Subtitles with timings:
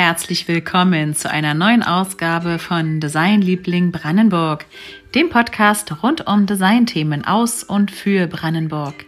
[0.00, 4.64] herzlich willkommen zu einer neuen Ausgabe von Designliebling Brandenburg,
[5.14, 9.04] dem Podcast rund um Designthemen aus und für Brandenburg.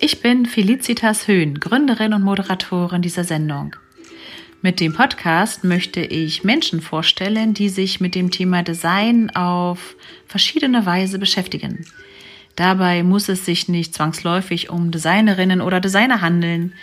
[0.00, 3.76] Ich bin Felicitas Höhn, Gründerin und Moderatorin dieser Sendung.
[4.62, 9.96] Mit dem Podcast möchte ich Menschen vorstellen, die sich mit dem Thema Design auf
[10.26, 11.84] verschiedene Weise beschäftigen.
[12.56, 16.74] Dabei muss es sich nicht zwangsläufig um Designerinnen oder Designer handeln.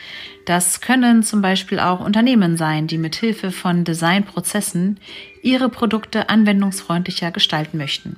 [0.46, 5.00] Das können zum Beispiel auch Unternehmen sein, die mit Hilfe von Designprozessen
[5.44, 8.18] ihre Produkte anwendungsfreundlicher gestalten möchten.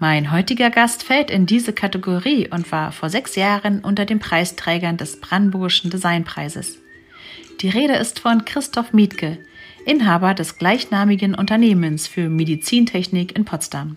[0.00, 4.96] Mein heutiger Gast fällt in diese Kategorie und war vor sechs Jahren unter den Preisträgern
[4.96, 6.78] des Brandenburgischen Designpreises.
[7.60, 9.38] Die Rede ist von Christoph Mietke,
[9.86, 13.96] Inhaber des gleichnamigen Unternehmens für Medizintechnik in Potsdam.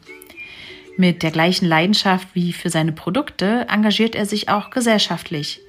[0.99, 5.61] Mit der gleichen Leidenschaft wie für seine Produkte engagiert er sich auch gesellschaftlich.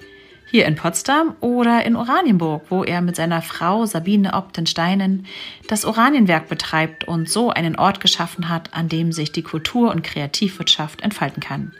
[0.51, 5.27] Hier in Potsdam oder in Oranienburg, wo er mit seiner Frau Sabine Optensteinen
[5.67, 10.03] das Oranienwerk betreibt und so einen Ort geschaffen hat, an dem sich die Kultur- und
[10.03, 11.73] Kreativwirtschaft entfalten kann.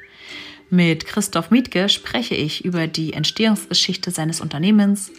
[0.69, 5.11] Mit Christoph Mietke spreche ich über die Entstehungsgeschichte seines Unternehmens,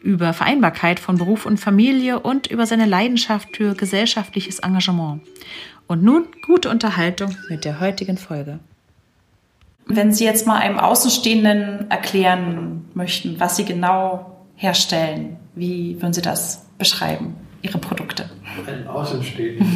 [0.00, 5.22] über Vereinbarkeit von Beruf und Familie und über seine Leidenschaft für gesellschaftliches Engagement.
[5.92, 8.60] Und nun gute Unterhaltung mit der heutigen Folge.
[9.86, 16.22] Wenn Sie jetzt mal einem Außenstehenden erklären möchten, was Sie genau herstellen, wie würden Sie
[16.22, 18.30] das beschreiben, Ihre Produkte?
[18.66, 19.66] Einem Außenstehenden.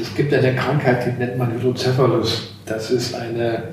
[0.00, 2.54] es gibt eine Krankheit, die nennt man Hydrocephalus.
[2.64, 3.64] Das ist eine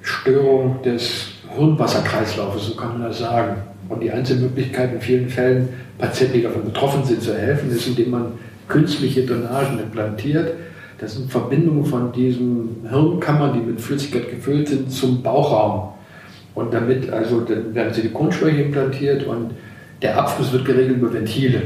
[0.00, 3.62] Störung des Hirnwasserkreislaufes, so kann man das sagen.
[3.88, 7.86] Und die einzige Möglichkeit in vielen Fällen, Patienten, die davon betroffen sind, zu helfen, ist,
[7.86, 8.32] indem man
[8.66, 10.54] künstliche Drainagen implantiert
[11.02, 15.94] das sind Verbindungen von diesen Hirnkammern, die mit Flüssigkeit gefüllt sind, zum Bauchraum.
[16.54, 19.50] Und damit, also dann werden Silikonschläuche implantiert und
[20.00, 21.62] der Abfluss wird geregelt über Ventile.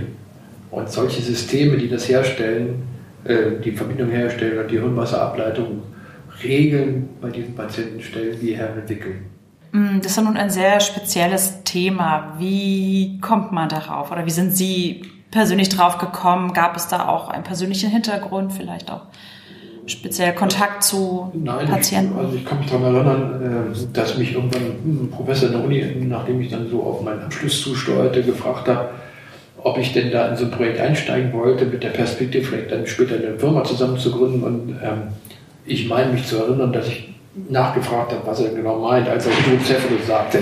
[0.70, 2.82] Und solche Systeme, die das herstellen,
[3.24, 5.82] äh, die Verbindung herstellen und die Hirnwasserableitung
[6.42, 9.26] regeln, bei diesen Patienten stellen die her entwickeln.
[9.72, 12.36] Mm, das ist ja nun ein sehr spezielles Thema.
[12.38, 14.10] Wie kommt man darauf?
[14.10, 15.02] Oder wie sind Sie
[15.36, 16.54] persönlich drauf gekommen?
[16.54, 19.02] Gab es da auch einen persönlichen Hintergrund, vielleicht auch
[19.84, 22.14] speziell Kontakt zu Nein, Patienten?
[22.14, 25.64] Ich, also ich kann mich daran erinnern, äh, dass mich irgendwann ein Professor in der
[25.64, 28.88] Uni, nachdem ich dann so auf meinen Abschluss zusteuerte, gefragt hat,
[29.62, 32.86] ob ich denn da in so ein Projekt einsteigen wollte, mit der Perspektive vielleicht dann
[32.86, 34.42] später eine Firma zusammen zu gründen.
[34.42, 35.02] Und ähm,
[35.66, 37.14] ich meine mich zu erinnern, dass ich
[37.50, 40.38] nachgefragt habe, was er genau meint, als er Hydrocephalus sagte.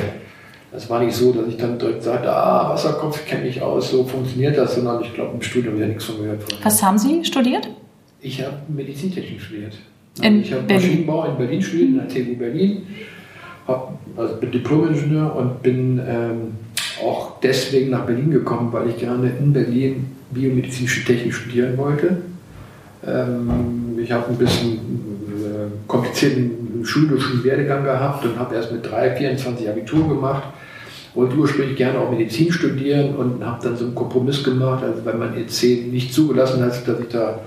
[0.75, 4.03] Das war nicht so, dass ich dann direkt sagte, ah, Wasserkopf kenne ich aus, so
[4.03, 6.43] funktioniert das, sondern ich glaube, im Studium ja nichts von gehört.
[6.43, 6.65] Vorher.
[6.65, 7.69] Was haben Sie studiert?
[8.21, 9.75] Ich habe Medizintechnik studiert.
[10.21, 10.65] In ich habe.
[10.75, 12.83] Maschinenbau in Berlin studiert, in der TU Berlin.
[13.69, 16.55] Hab, also bin Diplom-Ingenieur und bin ähm,
[17.05, 22.17] auch deswegen nach Berlin gekommen, weil ich gerne in Berlin biomedizinische Technik studieren wollte.
[23.06, 29.15] Ähm, ich habe ein bisschen äh, komplizierten schulischen Werdegang gehabt und habe erst mit 3,
[29.15, 30.43] 24 Abitur gemacht
[31.14, 35.14] wollte ursprünglich gerne auch Medizin studieren und habe dann so einen Kompromiss gemacht, also weil
[35.14, 37.38] mein EC nicht zugelassen hat, dass ich da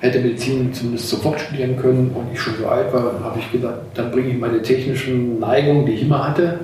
[0.00, 3.78] hätte Medizin zumindest sofort studieren können und ich schon so alt war, habe ich gedacht,
[3.94, 6.60] dann bringe ich meine technischen Neigungen, die ich immer hatte,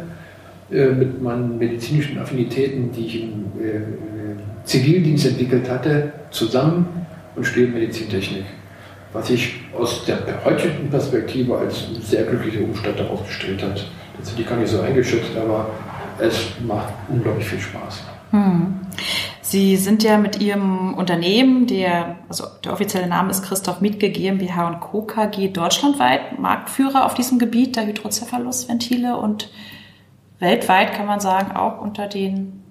[0.71, 3.81] äh, mit meinen medizinischen Affinitäten, die ich im äh,
[4.65, 6.87] Zivildienst entwickelt hatte, zusammen
[7.34, 8.44] und studiere Medizintechnik.
[9.12, 13.87] Was sich aus der heutigen Perspektive als sehr glücklicher Umstand herausgestellt hat.
[14.19, 15.71] Das sind die gar nicht so eingeschätzt, aber
[16.21, 18.03] es macht unglaublich viel Spaß.
[18.31, 18.81] Hm.
[19.43, 24.69] Sie sind ja mit Ihrem Unternehmen, der, also der offizielle Name ist Christoph Mietke GmbH
[24.69, 25.03] und Co.
[25.03, 29.51] KG, deutschlandweit Marktführer auf diesem Gebiet der Hydrocephalus-Ventile und
[30.39, 32.63] weltweit kann man sagen auch unter den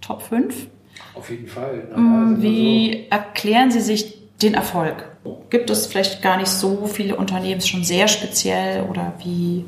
[0.00, 0.68] Top 5.
[1.14, 1.82] Auf jeden Fall.
[1.92, 5.10] Hm, Wie so erklären Sie sich den Erfolg?
[5.50, 9.64] Gibt es vielleicht gar nicht so viele Unternehmen schon sehr speziell oder wie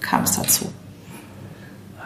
[0.00, 0.72] kam es dazu?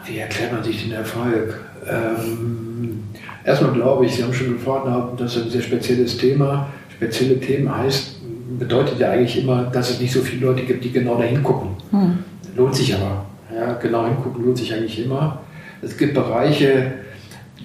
[0.07, 1.59] Wie erklärt man sich den Erfolg?
[1.89, 3.03] Ähm,
[3.43, 4.87] erstmal glaube ich, Sie haben schon gefragt,
[5.17, 6.69] das ist ein sehr spezielles Thema.
[6.95, 8.15] Spezielle Themen heißt,
[8.57, 11.69] bedeutet ja eigentlich immer, dass es nicht so viele Leute gibt, die genau da hingucken.
[11.91, 12.19] Hm.
[12.55, 13.25] Lohnt sich aber.
[13.53, 15.41] Ja, genau hingucken lohnt sich eigentlich immer.
[15.81, 16.93] Es gibt Bereiche,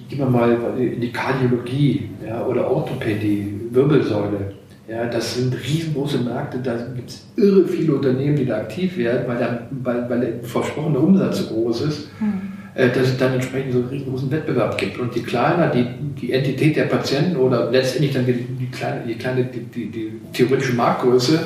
[0.08, 4.52] gehen wir mal in die Kardiologie ja, oder Orthopädie, Wirbelsäule.
[4.88, 9.22] Ja, das sind riesengroße Märkte, da gibt es irre viele Unternehmen, die da aktiv werden,
[9.28, 12.42] weil, der, weil, weil der versprochene Umsatz so groß ist, mhm.
[12.74, 14.98] dass es dann entsprechend so einen riesengroßen Wettbewerb gibt.
[14.98, 15.86] Und die kleiner, die,
[16.20, 20.12] die Entität der Patienten oder letztendlich dann die, die kleine, die, kleine die, die, die
[20.32, 21.38] theoretische Marktgröße,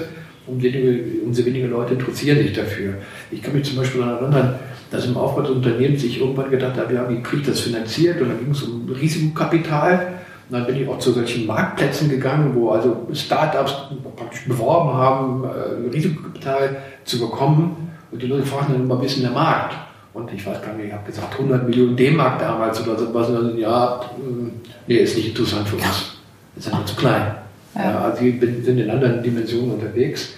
[0.46, 2.94] um wenige, umso weniger Leute interessieren sich dafür.
[3.30, 4.54] Ich kann mich zum Beispiel daran erinnern,
[4.90, 8.20] dass im Aufbau des Unternehmens sich irgendwann gedacht habe, ja, wie kriege ich das finanziert?
[8.20, 10.20] Und dann ging es um Risikokapital.
[10.48, 13.74] Und dann bin ich auch zu solchen Marktplätzen gegangen, wo also Startups
[14.14, 17.90] praktisch beworben haben, äh, Risikokapital zu bekommen.
[18.12, 19.74] Und die Leute fragen dann immer, wie ist denn der Markt?
[20.14, 23.28] Und ich weiß gar nicht, ich habe gesagt 100 Millionen D-Mark damals oder so was.
[23.28, 24.52] Und dann, ja, hm,
[24.86, 26.16] nee, ist nicht interessant für uns.
[26.56, 27.34] Ist einfach zu klein.
[27.74, 28.00] Ja.
[28.00, 30.34] Also wir sind in anderen Dimensionen unterwegs.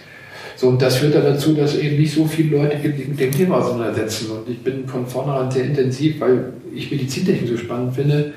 [0.56, 3.20] So, und das führt dann dazu, dass eben nicht so viele Leute gibt, die mit
[3.20, 4.32] dem Thema auseinandersetzen.
[4.32, 8.32] Und ich bin von vornherein sehr intensiv, weil ich Medizintechnik so spannend finde,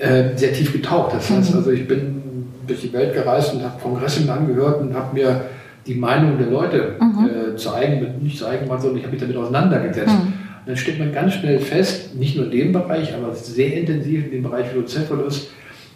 [0.00, 1.14] äh, sehr tief getaucht.
[1.14, 1.58] Das heißt, mhm.
[1.58, 2.22] also ich bin
[2.66, 5.42] durch die Welt gereist und habe Kongresse angehört und habe mir
[5.86, 7.28] die Meinung der Leute mhm.
[7.28, 10.08] äh, zu eigen, nicht zu eigen sondern ich habe mich damit auseinandergesetzt.
[10.08, 10.32] Mhm.
[10.60, 14.24] Und dann stellt man ganz schnell fest, nicht nur in dem Bereich, aber sehr intensiv
[14.24, 15.48] in dem Bereich Hydrocephalus,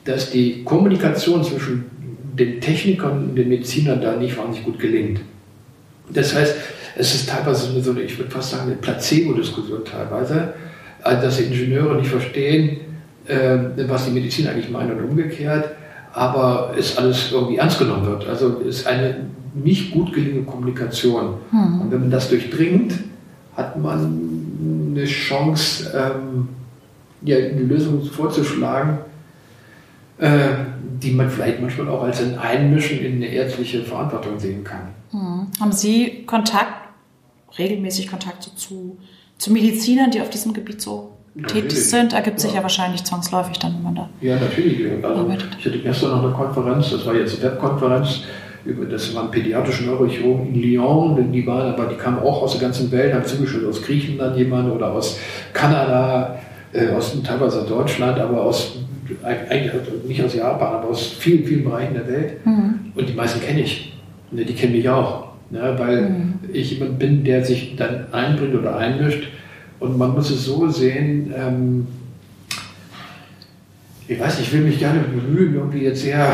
[0.05, 1.85] dass die Kommunikation zwischen
[2.39, 5.21] den Technikern und den Medizinern da nicht wahnsinnig gut gelingt.
[6.13, 6.57] Das heißt,
[6.97, 10.55] es ist teilweise so eine, ich würde fast sagen, eine Placebo-Diskussion teilweise,
[11.03, 12.81] also dass die Ingenieure nicht verstehen,
[13.27, 15.71] was die Medizin eigentlich meint und umgekehrt,
[16.13, 18.29] aber es alles irgendwie ernst genommen wird.
[18.29, 19.17] Also es ist eine
[19.55, 21.35] nicht gut gelingende Kommunikation.
[21.51, 21.81] Hm.
[21.81, 22.95] Und wenn man das durchdringt,
[23.57, 26.49] hat man eine Chance, ähm,
[27.23, 28.99] ja, eine Lösung vorzuschlagen,
[30.19, 30.49] äh,
[31.01, 34.89] die man vielleicht manchmal auch als ein Einmischen in eine ärztliche Verantwortung sehen kann.
[35.11, 35.47] Hm.
[35.61, 36.75] Haben Sie Kontakt,
[37.59, 38.99] regelmäßig Kontakt zu,
[39.39, 41.14] zu Medizinern, die auf diesem Gebiet so.
[41.47, 42.13] Tätig sind?
[42.13, 42.59] Ergibt sich ja.
[42.59, 44.09] ja wahrscheinlich zwangsläufig dann, wenn man da.
[44.21, 44.87] Ja, natürlich.
[45.03, 45.29] Also.
[45.59, 48.21] Ich hatte gestern noch eine Konferenz, das war jetzt eine Webkonferenz,
[48.91, 52.91] das waren pädiatrische Neurochirurgen in Lyon, die waren, aber die kamen auch aus der ganzen
[52.91, 55.19] Welt, haben zugeschüttet aus Griechenland jemand oder aus
[55.53, 56.39] Kanada,
[56.73, 58.79] äh, aus teilweise aus Deutschland, aber aus
[59.23, 59.73] eigentlich
[60.07, 62.47] nicht aus Japan, aber aus vielen, vielen Bereichen der Welt.
[62.47, 62.93] Mhm.
[62.95, 63.93] Und die meisten kenne ich.
[64.31, 65.29] Ne, die kennen mich auch.
[65.51, 66.35] Ne, weil mhm.
[66.53, 69.29] ich jemand bin, der sich dann einbringt oder einmischt.
[69.81, 71.87] Und man muss es so sehen, ähm,
[74.07, 76.31] ich weiß nicht, ich will mich gerne bemühen, irgendwie jetzt sehr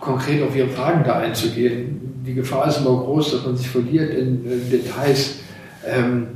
[0.00, 2.22] konkret auf Ihre Fragen da einzugehen.
[2.26, 5.40] Die Gefahr ist immer groß, dass man sich verliert in, in Details.
[5.86, 6.26] Ähm,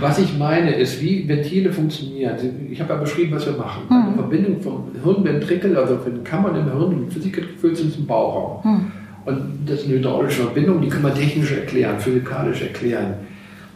[0.00, 2.36] was ich meine, ist, wie Ventile funktionieren.
[2.70, 3.82] Ich habe ja beschrieben, was wir machen.
[3.88, 3.96] Mhm.
[3.96, 8.06] Eine Verbindung vom Hirnventrikel, also von den Kammern im Hirn, mit Physik gefüllt sind zum
[8.06, 8.60] Bauchraum.
[8.64, 8.92] Mhm.
[9.26, 13.14] Und das ist eine hydraulische Verbindung, die kann man technisch erklären, physikalisch erklären.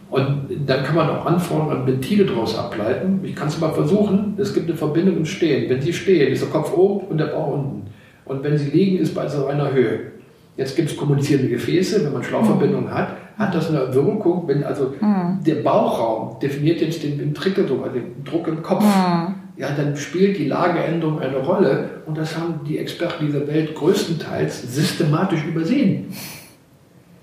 [0.09, 3.19] Und dann kann man auch Anforderungen an Ventile daraus ableiten.
[3.23, 4.35] Ich kann es mal versuchen.
[4.37, 5.69] Es gibt eine Verbindung im Stehen.
[5.69, 7.87] Wenn Sie stehen, ist der Kopf oben und der Bauch unten.
[8.25, 10.11] Und wenn Sie liegen, ist bei so einer Höhe.
[10.57, 12.05] Jetzt gibt es kommunizierende Gefäße.
[12.05, 14.47] Wenn man Schlauchverbindungen hat, hat das eine Wirkung.
[14.47, 15.39] Wenn also mhm.
[15.45, 18.83] der Bauchraum definiert jetzt den Ventrikeldruck, also den Druck im Kopf.
[18.83, 23.73] Mhm ja, dann spielt die Lageänderung eine Rolle und das haben die Experten dieser Welt
[23.75, 26.13] größtenteils systematisch übersehen.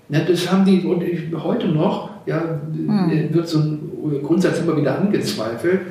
[0.09, 1.03] Ja, das haben die, und
[1.43, 3.33] heute noch, ja, hm.
[3.33, 5.81] wird so ein Grundsatz immer wieder angezweifelt.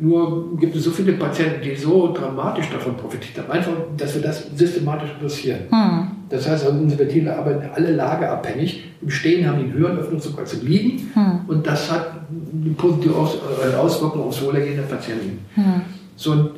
[0.00, 4.22] Nur gibt es so viele Patienten, die so dramatisch davon profitiert haben, einfach, dass wir
[4.22, 5.62] das systematisch interessieren.
[5.70, 6.08] Hm.
[6.28, 8.84] Das heißt, also unsere Ventile arbeiten alle lageabhängig.
[9.02, 11.10] Im Stehen haben die einen höheren Öffnungsdruck als im Liegen.
[11.14, 11.40] Hm.
[11.48, 15.40] Und das hat eine positive äh, Auswirkung aufs Wohlergehen der Patienten.
[15.54, 15.80] Hm.
[16.14, 16.50] So,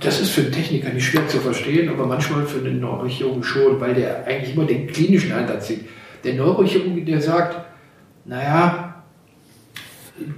[0.00, 3.78] das ist für einen Techniker nicht schwer zu verstehen, aber manchmal für einen Neurochirurgen schon,
[3.80, 5.80] weil der eigentlich immer den klinischen Einsatz sieht.
[6.24, 7.56] Der Neurochirurg, der sagt,
[8.26, 8.86] naja,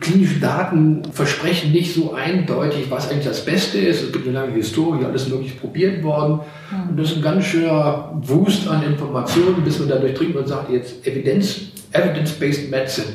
[0.01, 4.03] klinische Daten versprechen nicht so eindeutig, was eigentlich das Beste ist.
[4.03, 6.41] Es gibt eine lange Historie, alles möglich probiert worden.
[6.89, 10.71] Und das ist ein ganz schöner Wust an Informationen, bis man da durchdringt und sagt,
[10.71, 13.07] jetzt Evidence, Evidence-Based Medicine.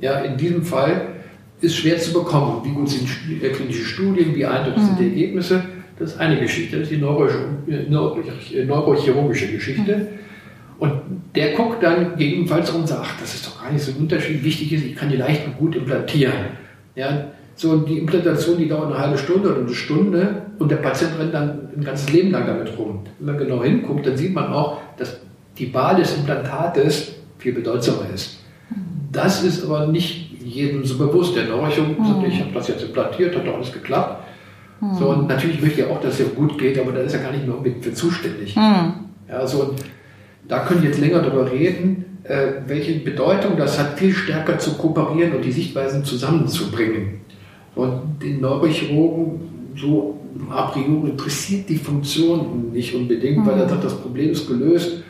[0.00, 1.08] Ja, in diesem Fall
[1.60, 2.60] ist schwer zu bekommen.
[2.64, 3.08] Wie gut sind
[3.42, 5.10] äh, klinische Studien, wie eindeutig sind die mhm.
[5.10, 5.64] Ergebnisse?
[5.98, 9.96] Das ist eine Geschichte, das ist die äh, neurochirurgische Geschichte.
[9.96, 10.06] Mhm.
[10.78, 10.92] Und
[11.34, 14.44] der guckt dann gegebenenfalls und sagt, ach, das ist doch gar nicht so ein Unterschied.
[14.44, 16.32] Wichtig ist, ich kann die leicht und gut implantieren.
[16.94, 21.12] Ja, so die Implantation, die dauert eine halbe Stunde oder eine Stunde und der Patient
[21.18, 23.00] rennt dann ein ganzes Leben lang damit rum.
[23.18, 25.20] Wenn man genau hinguckt, dann sieht man auch, dass
[25.58, 28.38] die Wahl des Implantates viel bedeutsamer ist.
[29.10, 31.36] Das ist aber nicht jedem so bewusst.
[31.36, 32.04] Der Neurochirurg mhm.
[32.04, 34.24] sagt, ich habe das jetzt implantiert, hat doch alles geklappt.
[34.80, 34.94] Mhm.
[34.94, 37.20] So, und natürlich möchte er auch, dass es ja gut geht, aber da ist er
[37.20, 38.56] gar nicht mehr unbedingt für zuständig.
[38.56, 38.94] Mhm.
[39.28, 39.74] Ja, so,
[40.52, 44.74] da können wir jetzt länger darüber reden, äh, welche Bedeutung das hat, viel stärker zu
[44.74, 47.22] kooperieren und die Sichtweisen zusammenzubringen.
[47.74, 50.18] Und den Neurochirurgen so
[50.50, 53.46] a priori interessiert die Funktion nicht unbedingt, mhm.
[53.46, 55.02] weil er sagt, das Problem ist gelöst.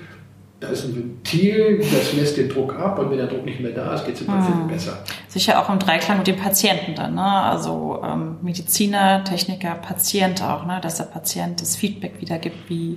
[0.60, 3.72] Da ist ein Ventil, das lässt den Druck ab und wenn der Druck nicht mehr
[3.72, 4.68] da ist, geht es dem Patienten mhm.
[4.68, 5.02] besser.
[5.26, 7.24] Sicher auch im Dreiklang mit dem Patienten dann, ne?
[7.24, 10.78] Also ähm, Mediziner, Techniker, Patient auch, ne?
[10.80, 12.96] Dass der Patient das Feedback wiedergibt, wie,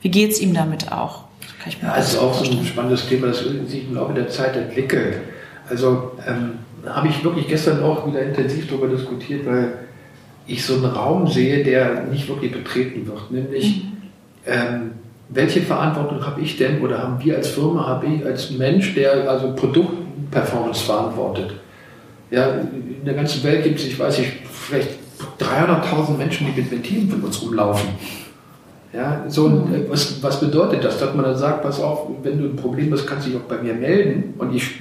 [0.00, 1.25] wie geht es ihm damit auch.
[1.82, 5.18] Ja, es ist auch so ein spannendes Thema, das sich im Laufe der Zeit entwickelt.
[5.68, 6.52] Also ähm,
[6.86, 9.72] habe ich wirklich gestern auch wieder intensiv darüber diskutiert, weil
[10.46, 13.92] ich so einen Raum sehe, der nicht wirklich betreten wird, nämlich mhm.
[14.46, 14.90] ähm,
[15.28, 19.28] welche Verantwortung habe ich denn oder haben wir als Firma, habe ich als Mensch, der
[19.28, 21.54] also Produktperformance verantwortet?
[22.30, 24.90] Ja, in der ganzen Welt gibt es, ich weiß nicht, vielleicht
[25.40, 27.88] 300.000 Menschen, die mit Ventilen von uns rumlaufen.
[28.92, 29.74] Ja, so, mhm.
[29.74, 30.98] Äh, was, was bedeutet das?
[30.98, 33.44] Dass man dann sagt, pass auf, wenn du ein Problem hast, kannst du dich auch
[33.44, 34.80] bei mir melden und ich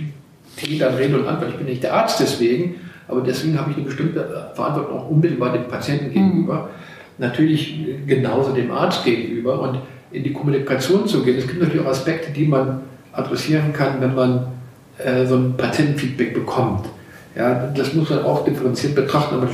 [0.58, 1.52] trete dann Rede und Antwort.
[1.52, 2.76] Ich bin nicht der Arzt deswegen,
[3.08, 6.56] aber deswegen habe ich eine bestimmte Verantwortung auch unmittelbar dem Patienten gegenüber.
[6.56, 6.70] Mhm.
[7.18, 9.80] Natürlich genauso dem Arzt gegenüber und
[10.12, 11.38] in die Kommunikation zu gehen.
[11.38, 12.82] Es gibt natürlich auch Aspekte, die man
[13.12, 14.48] adressieren kann, wenn man
[14.98, 16.88] äh, so ein Patientenfeedback bekommt.
[17.36, 19.50] Ja, das muss man auch differenziert betrachten, aber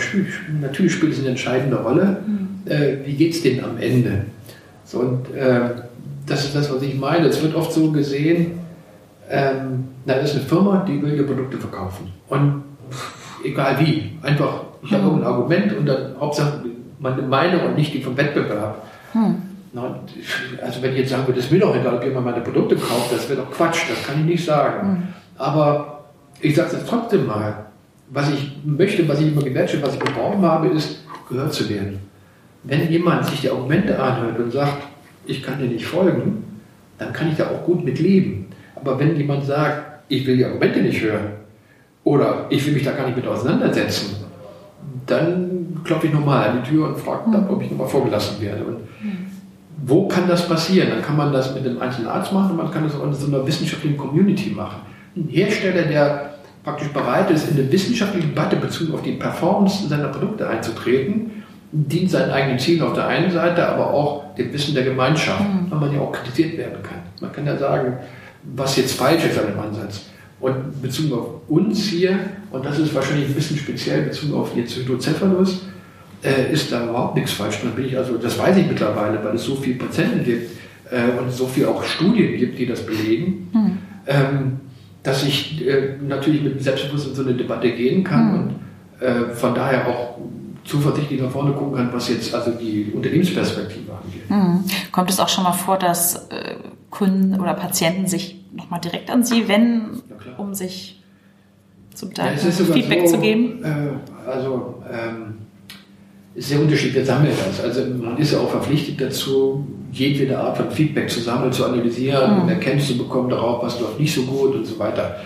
[0.61, 2.17] natürlich spielt es eine entscheidende Rolle.
[2.25, 2.71] Mhm.
[2.71, 4.25] Äh, wie geht es denen am Ende?
[4.91, 5.69] So, und äh,
[6.25, 7.27] das ist das, was ich meine.
[7.27, 8.59] Es wird oft so gesehen,
[9.29, 12.11] ähm, da ist eine Firma, die will ihre Produkte verkaufen.
[12.27, 12.63] Und
[13.45, 15.19] egal wie, einfach, ich habe mhm.
[15.19, 16.65] ein Argument und dann Hauptsache
[16.99, 18.83] meine Meinung und nicht die vom Wettbewerb.
[19.13, 19.41] Mhm.
[19.71, 19.99] Na,
[20.61, 22.75] also wenn ich jetzt sagen würde, das ist mir doch egal, ob jemand meine Produkte
[22.75, 24.89] kauft, das wäre doch Quatsch, das kann ich nicht sagen.
[24.89, 25.03] Mhm.
[25.37, 26.03] Aber
[26.41, 27.67] ich sage es trotzdem mal,
[28.09, 32.10] was ich möchte, was ich immer gewertschätzt, was ich gebraucht habe, ist, gehört zu werden.
[32.63, 34.83] Wenn jemand sich die Argumente anhört und sagt,
[35.25, 36.43] ich kann dir nicht folgen,
[36.97, 38.47] dann kann ich da auch gut mit leben.
[38.75, 41.31] Aber wenn jemand sagt, ich will die Argumente nicht hören
[42.03, 44.17] oder ich will mich da gar nicht mit auseinandersetzen,
[45.05, 47.49] dann klopfe ich nochmal an die Tür und frage, mhm.
[47.49, 48.63] ob ich nochmal vorgelassen werde.
[48.63, 48.77] Und
[49.83, 50.89] wo kann das passieren?
[50.89, 53.13] Dann kann man das mit einem einzelnen Arzt machen und man kann das auch in
[53.13, 54.81] so einer wissenschaftlichen Community machen.
[55.15, 60.09] Ein Hersteller, der praktisch bereit ist, in eine wissenschaftliche Debatte bezogen auf die Performance seiner
[60.09, 61.40] Produkte einzutreten,
[61.71, 65.71] dient seinen eigenen Zielen auf der einen Seite, aber auch dem Wissen der Gemeinschaft, mhm.
[65.71, 66.99] weil man ja auch kritisiert werden kann.
[67.19, 67.97] Man kann ja sagen,
[68.55, 70.05] was jetzt falsch ist an dem Ansatz.
[70.39, 72.17] Und bezogen auf uns hier,
[72.51, 75.67] und das ist wahrscheinlich ein bisschen speziell bezogen auf jetzt Hydrocephalus,
[76.23, 77.59] äh, ist da überhaupt nichts falsch.
[77.61, 80.51] Dann bin ich also, das weiß ich mittlerweile, weil es so viele Patienten gibt
[80.89, 83.49] äh, und so viele auch Studien gibt, die das belegen.
[83.53, 83.77] Mhm.
[84.07, 84.59] Ähm,
[85.03, 88.39] dass ich äh, natürlich mit Selbstbewusstsein in so eine Debatte gehen kann mhm.
[88.39, 88.55] und
[88.99, 90.17] äh, von daher auch
[90.63, 94.29] zuversichtlich nach vorne gucken kann, was jetzt also die Unternehmensperspektive angeht.
[94.29, 94.63] Mhm.
[94.91, 96.55] Kommt es auch schon mal vor, dass äh,
[96.89, 100.01] Kunden oder Patienten sich nochmal direkt an Sie wenden,
[100.37, 101.01] um sich
[101.93, 103.63] zum Teil ja, Feedback so, zu geben?
[103.63, 105.35] Äh, also ähm,
[106.35, 107.61] ist sehr unterschiedlich, wer sammelt das.
[107.61, 112.43] Also man ist ja auch verpflichtet dazu, jedwede Art von Feedback zu sammeln, zu analysieren,
[112.43, 112.49] mhm.
[112.49, 115.17] Erkenntnisse zu bekommen darauf, was läuft nicht so gut und so weiter.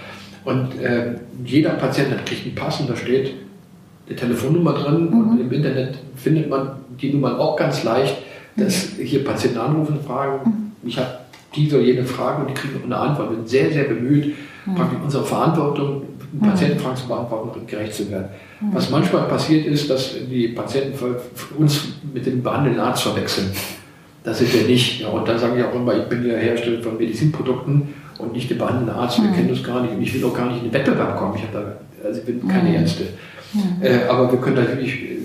[0.44, 3.34] Und äh, jeder Patient kriegt einen Pass und da steht
[4.08, 5.30] eine Telefonnummer drin mhm.
[5.32, 6.72] und im Internet findet man
[7.02, 8.18] die Nummer auch ganz leicht,
[8.56, 10.88] dass hier Patienten anrufen und fragen, mhm.
[10.88, 11.10] ich habe
[11.56, 13.30] diese oder jene Frage und die kriegen eine Antwort.
[13.30, 14.36] Wir sind sehr, sehr bemüht,
[14.66, 14.76] mhm.
[14.76, 16.04] praktisch unserer Verantwortung,
[16.42, 18.28] Patientenfragen zu beantworten und gerecht zu werden.
[18.60, 18.74] Mhm.
[18.74, 20.98] Was manchmal passiert ist, dass die Patienten
[21.58, 23.52] uns mit dem behandelnden Arzt verwechseln.
[24.24, 25.02] Das sind wir nicht.
[25.02, 28.50] Ja, und dann sage ich auch immer, ich bin ja Hersteller von Medizinprodukten und nicht
[28.50, 29.22] der behandelnde Arzt.
[29.22, 29.36] Wir mhm.
[29.36, 29.94] kennen das gar nicht.
[29.94, 31.36] Und ich will auch gar nicht in den Wettbewerb kommen.
[31.36, 32.76] Ich, da, also ich bin keine mhm.
[32.76, 33.04] Ärzte.
[33.56, 33.82] Mhm.
[33.82, 35.18] Äh, aber wir können natürlich äh,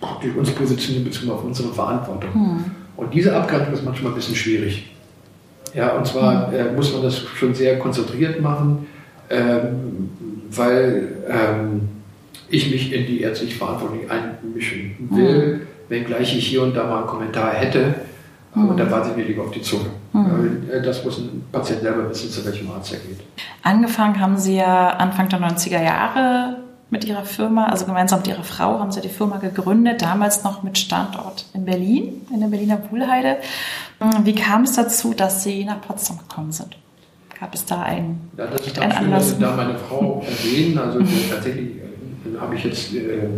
[0.00, 2.30] praktisch uns positionieren bezogen auf unsere Verantwortung.
[2.34, 2.64] Mhm.
[2.96, 4.90] Und diese Abgrenzung ist manchmal ein bisschen schwierig.
[5.74, 6.54] Ja, und zwar mhm.
[6.54, 8.86] äh, muss man das schon sehr konzentriert machen,
[9.30, 10.10] ähm,
[10.50, 11.88] weil ähm,
[12.48, 15.60] ich mich in die ärztliche Verantwortung einmischen will, mhm.
[15.88, 17.94] wenngleich ich hier und da mal einen Kommentar hätte.
[18.54, 18.76] Aber mhm.
[18.78, 19.90] da warte ich mir lieber auf die Zunge.
[20.12, 20.68] Mhm.
[20.72, 23.20] Äh, das muss ein Patient selber wissen, zu welchem Arzt er geht.
[23.62, 26.56] Angefangen haben Sie ja Anfang der 90er Jahre
[26.90, 30.62] mit Ihrer Firma, also gemeinsam mit Ihrer Frau, haben Sie die Firma gegründet, damals noch
[30.62, 33.36] mit Standort in Berlin, in der Berliner Wuhlheide.
[34.24, 36.76] Wie kam es dazu, dass Sie nach Potsdam gekommen sind?
[37.38, 39.28] Gab es da einen, ja, das ist einen schön, Anlass?
[39.28, 40.78] Dass Sie da meine Frau erwähnen.
[40.78, 43.28] Also tatsächlich äh, habe ich jetzt äh,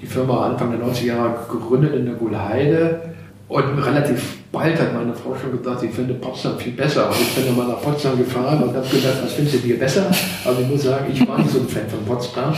[0.00, 3.14] die Firma Anfang der 90er Jahre gegründet in der Wuhlheide.
[3.46, 7.08] Und relativ bald hat meine Frau schon gesagt, sie finde Potsdam viel besser.
[7.08, 9.78] Und ich bin dann mal nach Potsdam gefahren und habe gedacht, was findest du dir
[9.78, 10.10] besser?
[10.44, 12.54] Aber ich muss sagen, ich war nicht so ein Fan von Potsdam.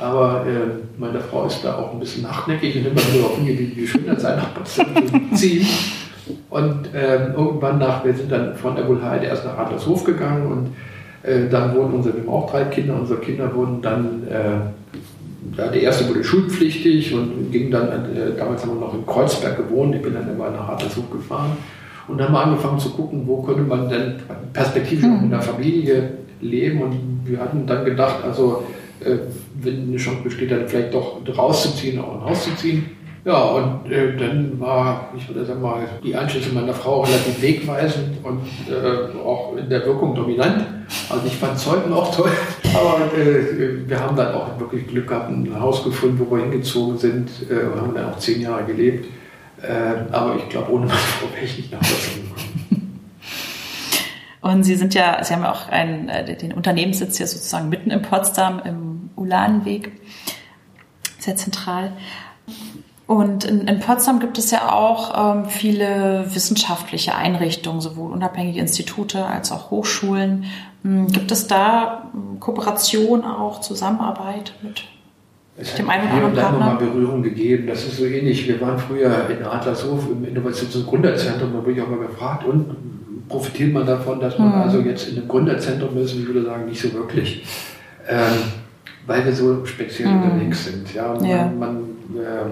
[0.00, 3.76] Aber äh, meine Frau ist da auch ein bisschen nachdenklich und immer nur auf hingewiesen,
[3.76, 5.66] wie schön das sei, nach Potsdam zu ziehen.
[6.50, 11.28] Und äh, irgendwann nach, wir sind dann von der Bulheide erst nach Adlershof gegangen und
[11.28, 14.96] äh, dann wurden unsere, wir haben auch drei Kinder, unsere Kinder wurden dann, äh,
[15.56, 19.56] ja, der erste wurde schulpflichtig und ging dann, äh, damals haben wir noch in Kreuzberg
[19.56, 21.56] gewohnt, ich bin dann immer nach Adlershof gefahren.
[22.08, 24.14] Und dann haben wir angefangen zu gucken, wo könnte man denn
[24.52, 25.24] perspektivisch mhm.
[25.24, 26.80] in der Familie leben.
[26.80, 28.64] Und wir hatten dann gedacht, also
[29.00, 29.16] äh,
[29.60, 32.97] wenn eine Chance besteht, dann vielleicht doch rauszuziehen, auch ein Haus zu ziehen
[33.28, 38.24] Ja, und äh, dann war, ich würde sagen mal, die Einschätzung meiner Frau relativ wegweisend
[38.24, 38.40] und
[38.72, 40.64] äh, auch in der Wirkung dominant.
[41.10, 42.30] Also ich fand Zeugen auch toll,
[42.74, 46.96] aber äh, wir haben dann auch wirklich Glück gehabt, ein Haus gefunden, wo wir hingezogen
[46.96, 47.28] sind.
[47.50, 49.04] Äh, haben dann auch zehn Jahre gelebt.
[49.60, 53.00] Äh, aber ich glaube, ohne meine Frau wäre ich nicht nach Hause gekommen.
[54.40, 57.90] Und Sie sind ja, Sie haben ja auch einen, äh, den Unternehmenssitz ja sozusagen mitten
[57.90, 59.92] in Potsdam im Ulanenweg,
[61.18, 61.92] sehr zentral.
[63.08, 69.24] Und in, in, Potsdam gibt es ja auch ähm, viele wissenschaftliche Einrichtungen, sowohl unabhängige Institute
[69.24, 70.44] als auch Hochschulen.
[70.82, 74.84] Hm, gibt es da hm, Kooperation auch, Zusammenarbeit mit
[75.56, 76.58] es dem einen oder anderen Partner?
[76.58, 77.66] mal Berührung gegeben.
[77.66, 78.46] Das ist so ähnlich.
[78.46, 81.54] Wir waren früher in Adlershof im Innovations- und Gründerzentrum.
[81.54, 82.76] Da wurde ich auch mal gefragt, und
[83.26, 84.62] profitiert man davon, dass man mhm.
[84.62, 86.14] also jetzt in einem Gründerzentrum ist?
[86.14, 87.46] Ich würde sagen, nicht so wirklich.
[88.06, 88.18] Ähm,
[89.06, 90.22] weil wir so speziell mhm.
[90.22, 90.94] unterwegs sind.
[90.94, 91.50] Ja, man, ja.
[91.58, 91.76] man
[92.14, 92.50] äh,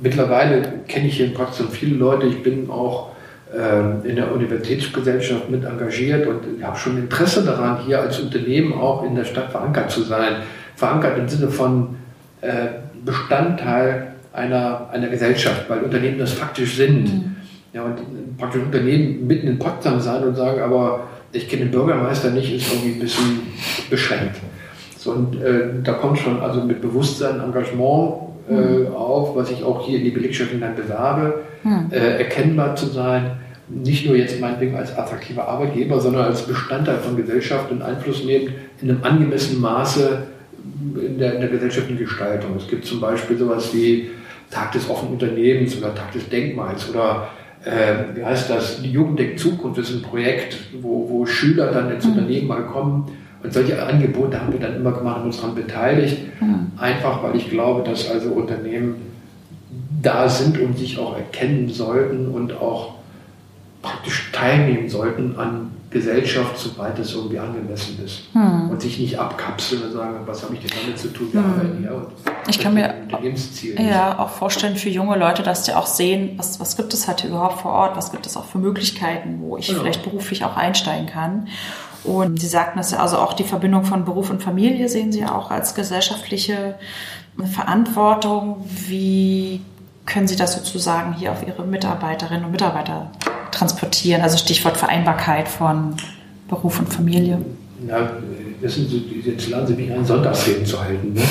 [0.00, 2.26] mittlerweile kenne ich hier in Potsdam viele Leute.
[2.26, 3.10] Ich bin auch
[3.52, 9.04] äh, in der Universitätsgesellschaft mit engagiert und habe schon Interesse daran, hier als Unternehmen auch
[9.04, 10.36] in der Stadt verankert zu sein.
[10.76, 11.96] Verankert im Sinne von
[12.40, 12.66] äh,
[13.04, 17.04] Bestandteil einer, einer Gesellschaft, weil Unternehmen das faktisch sind.
[17.04, 17.36] Mhm.
[17.72, 22.30] Ja, und praktisch Unternehmen mitten in Potsdam sein und sagen, aber ich kenne den Bürgermeister
[22.30, 23.40] nicht, ist irgendwie ein bisschen
[23.90, 24.36] beschränkt.
[24.96, 29.86] So, und äh, da kommt schon also mit Bewusstsein, Engagement äh, auf, was ich auch
[29.86, 31.90] hier in die Belegschaft hinein bewerbe, hm.
[31.90, 37.16] äh, erkennbar zu sein, nicht nur jetzt meinetwegen als attraktiver Arbeitgeber, sondern als Bestandteil von
[37.16, 38.50] Gesellschaft und Einfluss nehmend
[38.82, 40.24] in einem angemessenen Maße
[40.96, 42.56] in der, in der gesellschaftlichen Gestaltung.
[42.56, 44.10] Es gibt zum Beispiel sowas wie
[44.50, 47.28] Tag des offenen Unternehmens oder Tag des Denkmals oder
[47.64, 51.90] äh, wie heißt das, die Jugenddeck Zukunft das ist ein Projekt, wo, wo Schüler dann
[51.90, 52.12] ins mhm.
[52.12, 53.10] Unternehmen mal kommen
[53.44, 56.18] und solche Angebote haben wir dann immer gemacht und uns daran beteiligt.
[56.40, 56.72] Mhm.
[56.78, 58.96] Einfach weil ich glaube, dass also Unternehmen
[60.02, 62.94] da sind und sich auch erkennen sollten und auch
[63.82, 68.24] praktisch teilnehmen sollten an Gesellschaft, soweit es irgendwie angemessen ist.
[68.32, 68.70] Hm.
[68.70, 71.28] Und sich nicht abkapseln und sagen, was habe ich denn damit zu tun?
[71.30, 71.50] Wir hm.
[71.50, 72.06] arbeiten und
[72.48, 72.94] ich kann mir
[73.78, 77.28] ja, auch vorstellen für junge Leute, dass die auch sehen, was, was gibt es heute
[77.28, 79.80] überhaupt vor Ort, was gibt es auch für Möglichkeiten, wo ich genau.
[79.80, 81.48] vielleicht beruflich auch einsteigen kann.
[82.04, 85.50] Und Sie sagten ja, also auch die Verbindung von Beruf und Familie sehen Sie auch
[85.50, 86.74] als gesellschaftliche
[87.52, 88.64] Verantwortung.
[88.86, 89.62] Wie
[90.04, 93.10] können Sie das sozusagen hier auf Ihre Mitarbeiterinnen und Mitarbeiter
[93.50, 94.20] transportieren?
[94.20, 95.96] Also Stichwort Vereinbarkeit von
[96.48, 97.38] Beruf und Familie.
[98.60, 101.14] Das sind so, jetzt laden Sie mich an, Sonntagsreden zu halten.
[101.14, 101.22] Ne?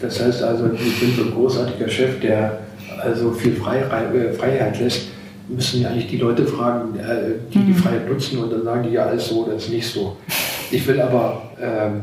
[0.00, 2.60] Das heißt also, ich bin so ein großartiger Chef, der
[3.02, 5.13] also viel äh, Freiheit lässt
[5.48, 7.76] müssen ja eigentlich die Leute fragen, äh, die die mhm.
[7.76, 10.16] Freiheit nutzen und dann sagen die ja alles so oder ist nicht so.
[10.70, 12.02] Ich will aber ähm,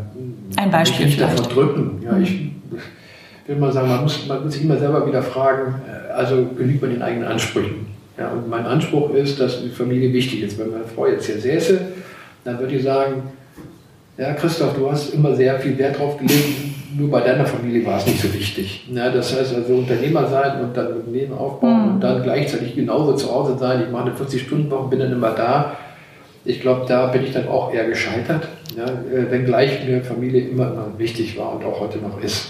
[0.56, 2.02] ein Beispiel nicht davon drücken.
[2.04, 2.52] Ja, ich
[3.48, 6.82] will mal sagen, man muss, man muss sich immer selber wieder fragen, äh, also genügt
[6.82, 7.88] man den eigenen Ansprüchen.
[8.18, 10.60] Ja, und mein Anspruch ist, dass die Familie wichtig ist.
[10.60, 11.80] Wenn meine Frau jetzt hier säße,
[12.44, 13.24] dann würde ich sagen,
[14.18, 17.98] ja, Christoph, du hast immer sehr viel Wert drauf gelegt, nur bei deiner Familie war
[17.98, 18.88] es nicht so wichtig.
[18.94, 21.92] Ja, das heißt also Unternehmer sein und dann Unternehmen aufbauen mhm.
[21.94, 23.84] und dann gleichzeitig genauso zu Hause sein.
[23.86, 25.78] Ich mache eine 40-Stunden-Woche, bin dann immer da.
[26.44, 30.72] Ich glaube, da bin ich dann auch eher gescheitert, ja, äh, wenngleich mir Familie immer,
[30.72, 32.48] immer wichtig war und auch heute noch ist.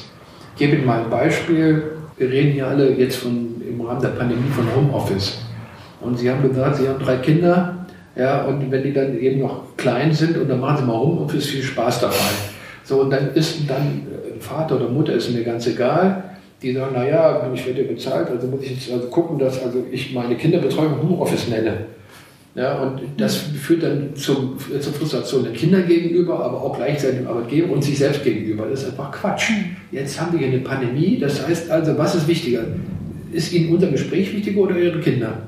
[0.56, 1.84] Ich gebe Ihnen mal ein Beispiel.
[2.17, 5.39] Wir reden hier alle jetzt von, im Rahmen der Pandemie von Homeoffice.
[5.99, 7.86] Und Sie haben gesagt, Sie haben drei Kinder.
[8.15, 11.47] Ja, und wenn die dann eben noch klein sind und dann machen Sie mal Homeoffice,
[11.47, 12.15] viel Spaß dabei.
[12.84, 14.06] So, und dann ist dann
[14.41, 16.23] Vater oder Mutter ist mir ganz egal.
[16.62, 20.13] Die sagen, naja, ich werde bezahlt, also muss ich jetzt also gucken, dass also ich
[20.13, 21.86] meine Kinderbetreuung Homeoffice nenne.
[22.54, 27.27] Ja, und das führt dann zum, zur Frustration der Kinder gegenüber, aber auch gleichzeitig dem
[27.27, 28.65] Arbeitgeber und sich selbst gegenüber.
[28.69, 29.51] Das ist einfach Quatsch.
[29.91, 32.63] Jetzt haben wir hier eine Pandemie, das heißt also, was ist wichtiger?
[33.32, 35.43] Ist Ihnen unser Gespräch wichtiger oder Ihre Kinder?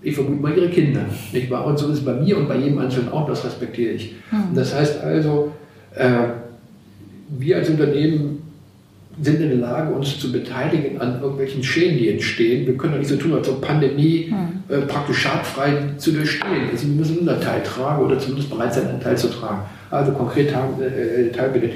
[0.00, 1.66] Ich vermute mal Ihre Kinder, nicht wahr?
[1.66, 4.14] Und so ist es bei mir und bei jedem Einzelnen auch, das respektiere ich.
[4.30, 4.54] Hm.
[4.54, 5.52] Das heißt also,
[5.94, 6.28] äh,
[7.28, 8.42] wir als Unternehmen
[9.20, 12.66] sind in der Lage, uns zu beteiligen an irgendwelchen Schäden, die entstehen.
[12.66, 14.74] Wir können doch nicht so tun, als ob Pandemie hm.
[14.74, 16.86] äh, praktisch schadfrei zu durchstehen ist.
[16.86, 19.62] Wir müssen einen Teil tragen oder zumindest bereit sein, einen Teil zu tragen.
[19.90, 21.70] Also konkret äh, Teilbitte.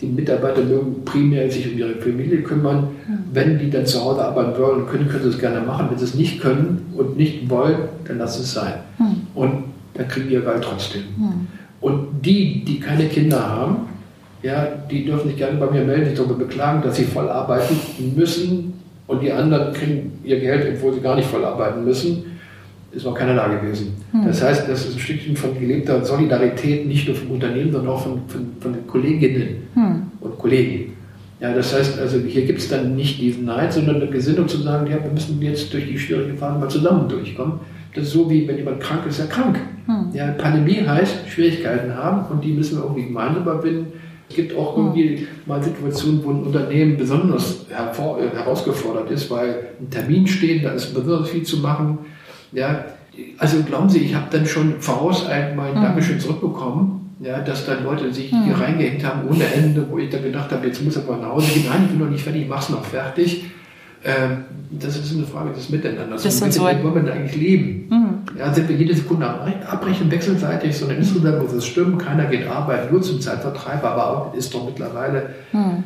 [0.00, 2.88] Die Mitarbeiter mögen primär sich um ihre Familie kümmern.
[3.06, 3.18] Hm.
[3.32, 5.86] Wenn die dann zu Hause arbeiten wollen und können, können sie es gerne machen.
[5.90, 8.74] Wenn sie es nicht können und nicht wollen, dann lassen es sein.
[8.98, 9.26] Hm.
[9.34, 11.02] Und dann kriegen ihr Geld trotzdem.
[11.16, 11.46] Hm.
[11.80, 13.76] Und die, die keine Kinder haben,
[14.42, 17.76] ja, die dürfen sich gerne bei mir melden, sich darüber beklagen, dass sie voll arbeiten
[18.16, 18.74] müssen
[19.06, 22.24] und die anderen kriegen ihr Geld, obwohl sie gar nicht voll arbeiten müssen.
[22.92, 23.94] Ist noch keiner da gewesen.
[24.10, 24.26] Hm.
[24.26, 28.02] Das heißt, das ist ein Stückchen von gelebter Solidarität, nicht nur vom Unternehmen, sondern auch
[28.02, 30.02] von, von, von den Kolleginnen hm.
[30.20, 30.92] und Kollegen.
[31.40, 34.58] Ja, das heißt, also hier gibt es dann nicht diesen Neid, sondern eine Gesinnung zu
[34.58, 37.60] sagen, ja, wir müssen jetzt durch die schwierigen Phasen mal zusammen durchkommen.
[37.94, 39.58] Das ist so wie, wenn jemand krank ist, er krank.
[39.86, 40.10] Hm.
[40.12, 43.86] Ja, Pandemie heißt Schwierigkeiten haben und die müssen wir irgendwie gemeinsam überwinden.
[44.32, 45.26] Es gibt auch irgendwie hm.
[45.44, 50.94] mal Situationen, wo ein Unternehmen besonders äh, herausgefordert ist, weil ein Termin steht, da ist
[50.94, 51.98] besonders viel zu machen.
[52.52, 52.86] Ja,
[53.36, 55.82] also glauben Sie, ich habe dann schon vorauseilend mal ein hm.
[55.82, 58.44] Dankeschön zurückbekommen ja, dass dann Leute sich hm.
[58.44, 61.30] hier reingehängt haben ohne Ende, wo ich dann gedacht habe, jetzt muss er mal nach
[61.34, 61.66] Hause gehen.
[61.68, 63.44] Nein, ich bin noch nicht fertig, ich mach's noch fertig.
[64.04, 64.38] Ähm,
[64.72, 66.24] das ist eine Frage des Miteinanders.
[66.24, 67.86] Das sind so wollen wir eigentlich leben?
[67.88, 68.11] Mhm.
[68.38, 69.28] Ja, sind wir jede Sekunde
[69.66, 74.34] abbrechen, wechselseitig, sondern insgesamt muss es stimmen, keiner geht arbeiten, nur zum Zeitvertreib, aber auch
[74.34, 75.84] ist doch mittlerweile mhm.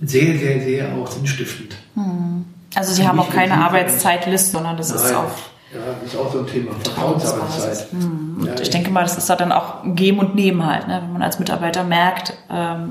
[0.00, 1.76] sehr, sehr, sehr auch sinnstiftend.
[1.94, 2.44] Mhm.
[2.74, 5.04] Also Sie haben auch keine Arbeitszeitliste, sondern das Nein.
[5.04, 6.72] ist auf ja, das ist auch so ein Thema.
[6.82, 7.92] Vertrauensarbeitszeit.
[7.92, 8.44] Mhm.
[8.44, 10.88] Ja, ich denke mal, das ist dann auch ein Geben und Nehmen halt.
[10.88, 11.00] Ne?
[11.02, 12.90] Wenn man als Mitarbeiter merkt, ähm,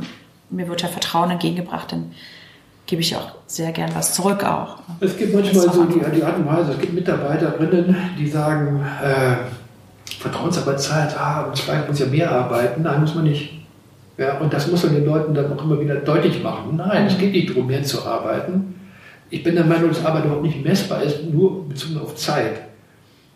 [0.50, 2.12] mir wird ja Vertrauen entgegengebracht, dann
[2.90, 4.78] gebe ich auch sehr gern was zurück auch.
[5.00, 9.36] Es gibt manchmal so die, die, Art und Weise, es gibt Mitarbeiterinnen, die sagen, äh,
[10.20, 12.82] Vertrauensarbeitszeit, ah, Zweifel muss ja mehr arbeiten.
[12.82, 13.54] Nein, muss man nicht.
[14.18, 16.78] Ja, und das muss man den Leuten dann auch immer wieder deutlich machen.
[16.78, 18.74] Nein, es geht nicht darum, mehr zu arbeiten.
[19.30, 22.62] Ich bin der Meinung, dass Arbeit überhaupt nicht messbar ist, nur bezogen auf Zeit.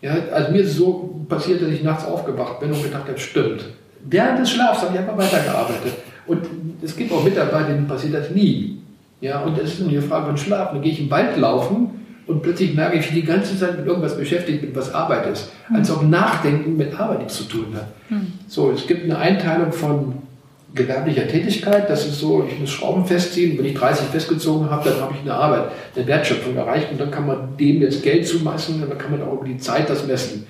[0.02, 3.18] Ja, also mir ist es so passiert, dass ich nachts aufgewacht bin und gedacht habe,
[3.18, 3.64] stimmt.
[4.04, 5.92] Während des Schlafs habe ich einfach weitergearbeitet.
[6.26, 6.44] Und
[6.82, 8.83] es gibt auch Mitarbeiter, denen passiert das nie.
[9.24, 10.72] Ja, und es ist nur die Frage von Schlaf.
[10.72, 11.88] Dann gehe ich im Wald laufen
[12.26, 15.50] und plötzlich merke ich, wie die ganze Zeit mit irgendwas beschäftigt bin, was Arbeit ist.
[15.72, 17.86] Als ob Nachdenken mit Arbeit nichts zu tun hat.
[18.08, 18.26] Hm.
[18.48, 20.16] So, es gibt eine Einteilung von
[20.74, 21.88] gewerblicher Tätigkeit.
[21.88, 23.56] Das ist so, ich muss Schrauben festziehen.
[23.56, 27.10] Wenn ich 30 festgezogen habe, dann habe ich eine Arbeit, eine Wertschöpfung erreicht und dann
[27.10, 30.06] kann man dem jetzt Geld zumessen und dann kann man auch über die Zeit das
[30.06, 30.46] messen.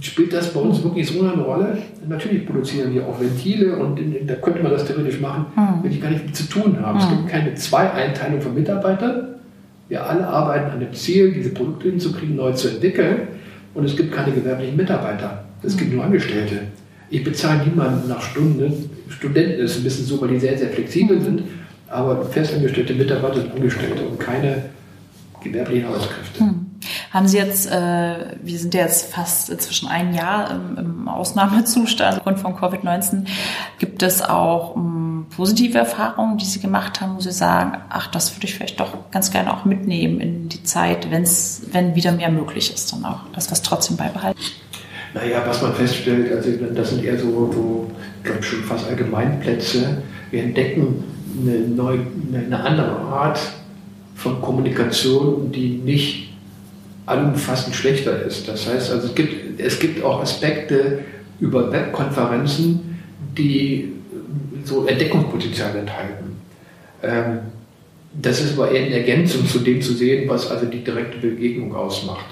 [0.00, 1.78] Spielt das bei uns wirklich so eine Rolle?
[2.08, 5.82] Natürlich produzieren wir auch Ventile und in, da könnte man das theoretisch machen, hm.
[5.82, 6.98] wenn die gar nichts mit zu tun haben.
[6.98, 7.16] Es hm.
[7.18, 9.28] gibt keine Zwei-Einteilung von Mitarbeitern.
[9.88, 13.28] Wir alle arbeiten an dem Ziel, diese Produkte hinzukriegen, neu zu entwickeln.
[13.74, 15.44] Und es gibt keine gewerblichen Mitarbeiter.
[15.62, 16.60] Es gibt nur Angestellte.
[17.10, 18.90] Ich bezahle niemanden nach Stunden.
[19.08, 21.42] Studenten ist ein bisschen so, weil die sehr, sehr flexibel sind.
[21.88, 24.64] Aber festangestellte Mitarbeiter sind Angestellte und keine
[25.42, 26.44] gewerblichen Arbeitskräfte.
[27.14, 32.16] Haben Sie jetzt, äh, wir sind ja jetzt fast zwischen ein Jahr im, im Ausnahmezustand
[32.16, 33.28] aufgrund von Covid-19,
[33.78, 38.36] gibt es auch um, positive Erfahrungen, die Sie gemacht haben, wo Sie sagen, ach, das
[38.36, 42.32] würde ich vielleicht doch ganz gerne auch mitnehmen in die Zeit, wenn's, wenn wieder mehr
[42.32, 44.40] möglich ist, dann auch das was trotzdem beibehalten?
[45.14, 50.02] Naja, was man feststellt, also das sind eher so, so ich glaube schon fast Allgemeinplätze.
[50.32, 51.04] Wir entdecken
[51.40, 52.00] eine, neue,
[52.34, 53.38] eine andere Art
[54.16, 56.33] von Kommunikation, die nicht
[57.06, 58.48] allumfassend schlechter ist.
[58.48, 61.00] Das heißt, also es gibt, es gibt auch Aspekte
[61.40, 62.98] über Webkonferenzen,
[63.36, 63.92] die
[64.64, 66.36] so Entdeckungspotenzial enthalten.
[67.02, 67.38] Ähm,
[68.12, 71.74] das ist aber eher in Ergänzung zu dem zu sehen, was also die direkte Begegnung
[71.74, 72.26] ausmacht.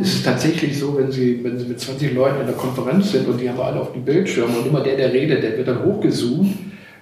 [0.00, 3.26] Es ist tatsächlich so, wenn Sie, wenn Sie mit 20 Leuten in der Konferenz sind
[3.26, 5.82] und die haben alle auf dem Bildschirm und immer der, der redet, der wird dann
[5.84, 6.56] hochgezoomt,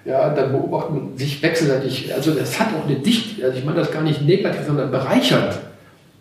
[0.07, 2.15] ja, dann beobachtet man sich wechselseitig.
[2.15, 5.59] Also das hat auch eine Dichte, also ich meine das gar nicht negativ, sondern bereichert.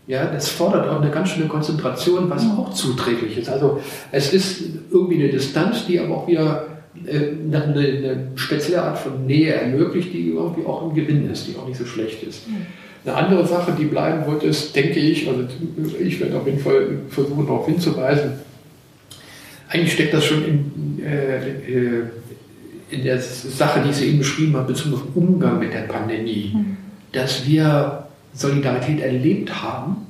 [0.08, 3.50] Ja, das fordert auch eine ganz schöne Konzentration, was auch zuträglich ist.
[3.50, 3.80] Also
[4.12, 6.68] es ist irgendwie eine Distanz, die aber auch wieder
[7.08, 11.56] äh, eine, eine spezielle Art von Nähe ermöglicht, die irgendwie auch ein Gewinn ist, die
[11.56, 12.48] auch nicht so schlecht ist.
[12.48, 12.68] Mhm.
[13.06, 15.42] Eine andere Sache, die bleiben wird, ist, denke ich, also
[16.00, 18.34] ich werde auf jeden Fall versuchen, darauf hinzuweisen,
[19.70, 22.04] eigentlich steckt das schon in, äh,
[22.90, 26.52] in der Sache, die ich eben beschrieben habe, bezogen auf den Umgang mit der Pandemie,
[26.54, 26.78] mhm.
[27.12, 28.05] dass wir
[28.36, 30.06] Solidarität erlebt haben,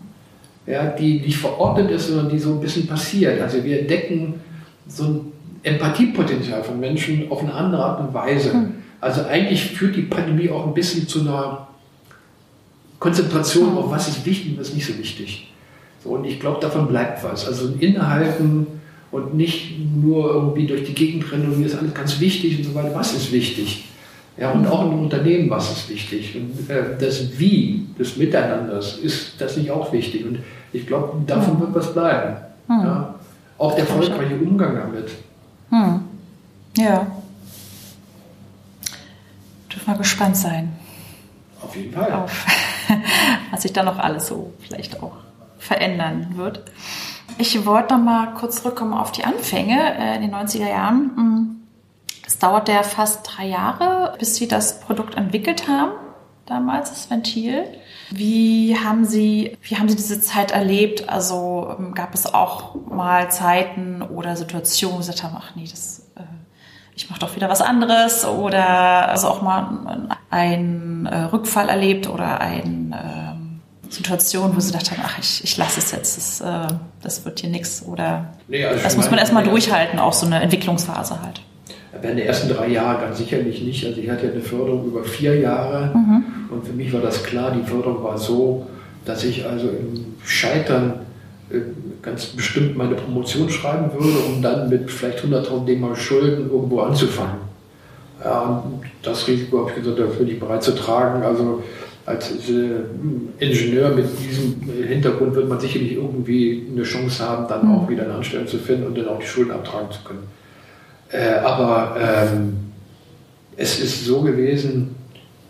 [0.65, 3.39] ja, die nicht verordnet ist, sondern die so ein bisschen passiert.
[3.39, 4.35] Also wir entdecken
[4.87, 5.31] so ein
[5.63, 8.53] Empathiepotenzial von Menschen auf eine andere Art und Weise.
[8.53, 8.73] Mhm.
[8.99, 11.67] Also eigentlich führt die Pandemie auch ein bisschen zu einer
[12.99, 15.51] Konzentration auf was ist wichtig und was ist nicht so wichtig.
[16.03, 17.47] So, und ich glaube, davon bleibt was.
[17.47, 18.67] Also ein Innehalten
[19.11, 22.63] und nicht nur irgendwie durch die Gegend rennen und mir ist alles ganz wichtig und
[22.63, 22.93] so weiter.
[22.95, 23.85] Was ist wichtig?
[24.37, 26.35] Ja, und auch im Unternehmen, was ist wichtig?
[26.35, 30.25] Und äh, das Wie des Miteinanders, ist das nicht auch wichtig?
[30.25, 30.39] Und
[30.73, 32.35] ich glaube, davon wird was bleiben.
[32.67, 32.81] Hm.
[32.81, 33.15] Ja?
[33.57, 35.11] Auch der erfolgreiche Umgang damit.
[35.69, 36.01] Hm.
[36.77, 37.07] Ja.
[39.71, 40.73] Dürfen wir gespannt sein.
[41.61, 42.11] Auf jeden Fall.
[42.11, 42.45] Auf
[43.51, 45.13] was sich da noch alles so vielleicht auch
[45.57, 46.61] verändern wird.
[47.37, 51.54] Ich wollte noch mal kurz zurückkommen auf die Anfänge äh, in den 90er Jahren.
[52.45, 55.93] Dauerte ja fast drei Jahre, bis Sie das Produkt entwickelt haben,
[56.45, 57.63] damals das Ventil.
[58.11, 61.09] Wie haben Sie, wie haben Sie diese Zeit erlebt?
[61.09, 65.65] Also ähm, gab es auch mal Zeiten oder Situationen, wo Sie gesagt haben, ach nee,
[65.67, 66.21] das äh,
[66.95, 72.41] ich mache doch wieder was anderes oder also auch mal einen äh, Rückfall erlebt oder
[72.41, 73.39] eine
[73.89, 77.25] äh, Situation, wo sie gedacht haben, ach, ich, ich lasse es jetzt, das, äh, das
[77.25, 81.21] wird hier nichts oder nee, also das muss man erstmal durchhalten, auch so eine Entwicklungsphase
[81.23, 81.41] halt.
[82.01, 83.85] Während der ersten drei Jahre ganz sicherlich nicht.
[83.85, 86.23] Also ich hatte ja eine Förderung über vier Jahre mhm.
[86.49, 88.67] und für mich war das klar, die Förderung war so,
[89.05, 91.05] dass ich also im Scheitern
[91.49, 91.59] äh,
[92.01, 97.45] ganz bestimmt meine Promotion schreiben würde, um dann mit vielleicht 100.000 D-Mark Schulden irgendwo anzufangen.
[98.23, 101.23] Ja, und das Risiko habe ich gesagt, da bin ich bereit zu tragen.
[101.23, 101.63] Also
[102.05, 102.81] als äh,
[103.39, 108.15] Ingenieur mit diesem Hintergrund wird man sicherlich irgendwie eine Chance haben, dann auch wieder eine
[108.15, 110.23] Anstellung zu finden und dann auch die Schulden abtragen zu können.
[111.11, 112.57] Äh, aber ähm,
[113.57, 114.95] es ist so gewesen,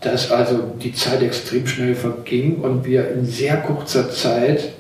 [0.02, 4.74] dass also die Zeit extrem schnell verging und wir in sehr kurzer Zeit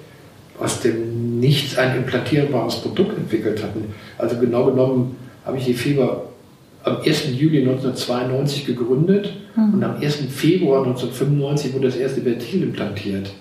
[0.59, 3.93] aus dem Nichts ein implantierbares Produkt entwickelt hatten.
[4.17, 6.23] Also genau genommen habe ich die Fieber
[6.83, 7.27] am 1.
[7.37, 9.73] Juli 1992 gegründet mhm.
[9.73, 10.15] und am 1.
[10.29, 13.31] Februar 1995 wurde das erste Ventil implantiert.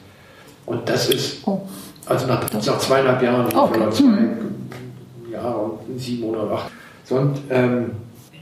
[0.67, 1.61] Und das ist, oh.
[2.07, 3.79] also nach, nach zweieinhalb Jahren, okay.
[3.79, 4.37] oder zwei mhm.
[5.31, 6.71] Jahre und sieben Monate, acht.
[7.05, 7.91] So, und, ähm,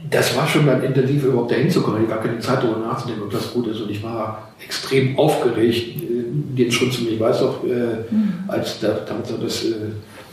[0.09, 2.03] das war schon dann intensiv, überhaupt dahin zu kommen.
[2.03, 3.81] Ich gar keine Zeit darüber nachzudenken, ob das gut ist.
[3.81, 7.11] Und ich war extrem aufgeregt, äh, den Schritt zu mir.
[7.11, 8.33] Ich weiß auch, äh, mhm.
[8.47, 9.75] als der, damals das, äh,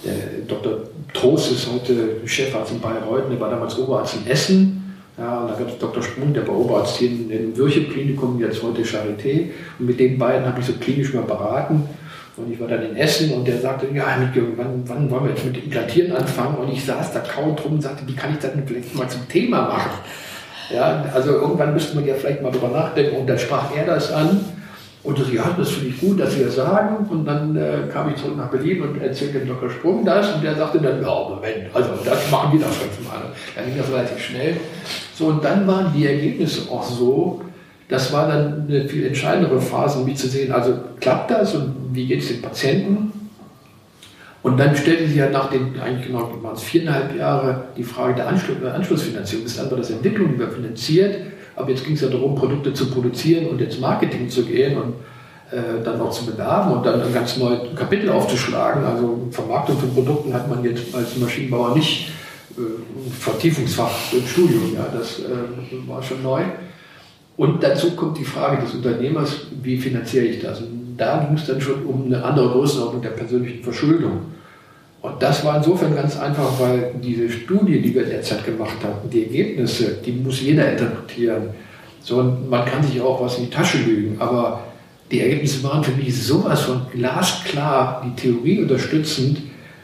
[0.04, 0.14] der
[0.48, 0.78] Dr.
[1.12, 4.76] Trost ist heute Chefarzt in Bayreuth, der war damals Oberarzt in Essen.
[5.18, 6.02] Ja, und da gab es Dr.
[6.02, 9.50] Sprung, der war Oberarzt hier in, in Würche-Klinikum, jetzt heute Charité.
[9.78, 11.82] Und mit den beiden habe ich so klinisch mal beraten.
[12.40, 14.04] Und ich war dann in Essen und der sagte, ja,
[14.56, 16.56] wann, wann wollen wir jetzt mit Implantieren anfangen?
[16.56, 19.08] Und ich saß da kaum drum und sagte, wie kann ich das denn vielleicht mal
[19.08, 19.90] zum Thema machen?
[20.72, 23.16] Ja, also irgendwann müsste man ja vielleicht mal drüber nachdenken.
[23.16, 24.40] Und dann sprach er das an.
[25.02, 27.06] Und das, ja, das finde ich gut, dass Sie das sagen.
[27.08, 29.70] Und dann äh, kam ich zurück nach Berlin und erzählte dem Dr.
[29.70, 30.34] Sprung das.
[30.34, 33.22] Und der sagte dann, ja, Moment, also das machen wir das fünfmal.
[33.56, 34.56] Dann ging das relativ schnell.
[35.14, 37.42] So, und dann waren die Ergebnisse auch so,
[37.88, 41.74] das war dann eine viel entscheidendere Phase, um mich zu sehen, also klappt das und
[41.92, 43.12] wie geht es den Patienten?
[44.42, 48.14] Und dann stellte sich ja nach den, eigentlich genau waren es viereinhalb Jahre, die Frage
[48.14, 49.44] der Anschluss, Anschlussfinanzierung.
[49.54, 51.18] Dann war das Entwicklung finanziert,
[51.56, 54.94] aber jetzt ging es ja darum, Produkte zu produzieren und ins Marketing zu gehen und
[55.50, 58.82] äh, dann auch zu bewerben und dann ein ganz neues Kapitel aufzuschlagen.
[58.84, 62.08] Also Vermarktung von Produkten hat man jetzt als Maschinenbauer nicht
[62.56, 62.62] äh,
[63.18, 66.42] Vertiefungsfach im Studium, ja, das äh, war schon neu.
[67.36, 70.60] Und dazu kommt die Frage des Unternehmers, wie finanziere ich das?
[70.60, 74.20] Und da ging es dann schon um eine andere Größenordnung der persönlichen Verschuldung.
[75.00, 79.22] Und das war insofern ganz einfach, weil diese Studie, die wir derzeit gemacht haben, die
[79.22, 81.44] Ergebnisse, die muss jeder interpretieren.
[82.02, 84.60] So, und man kann sich auch was in die Tasche lügen, aber
[85.10, 89.38] die Ergebnisse waren für mich sowas von glasklar, die Theorie unterstützend,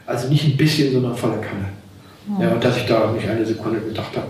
[0.05, 1.69] also nicht ein bisschen, sondern voller Kanne.
[2.39, 4.27] Ja, und dass ich da nicht eine Sekunde gedacht habe,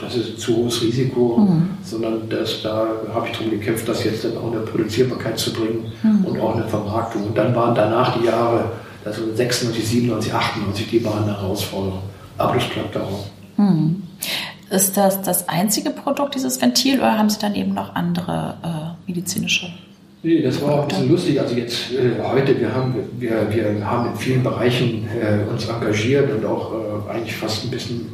[0.00, 1.70] das ist ein zu hohes Risiko, mhm.
[1.82, 5.92] sondern das, da habe ich darum gekämpft, das jetzt dann auch eine Produzierbarkeit zu bringen
[6.02, 6.24] mhm.
[6.24, 7.26] und auch eine Vermarktung.
[7.26, 8.72] Und dann waren danach die Jahre,
[9.04, 12.02] also 96, 97, 98, die waren eine Herausforderung.
[12.38, 13.26] Aber das klappt auch.
[13.56, 14.02] Mhm.
[14.70, 19.10] Ist das das einzige Produkt, dieses Ventil, oder haben Sie dann eben noch andere äh,
[19.10, 19.66] medizinische?
[20.22, 21.40] Nee, das war auch ein bisschen lustig.
[21.40, 26.30] Also jetzt äh, heute, wir haben, wir, wir haben in vielen Bereichen äh, uns engagiert
[26.30, 28.06] und auch äh, eigentlich fast ein bisschen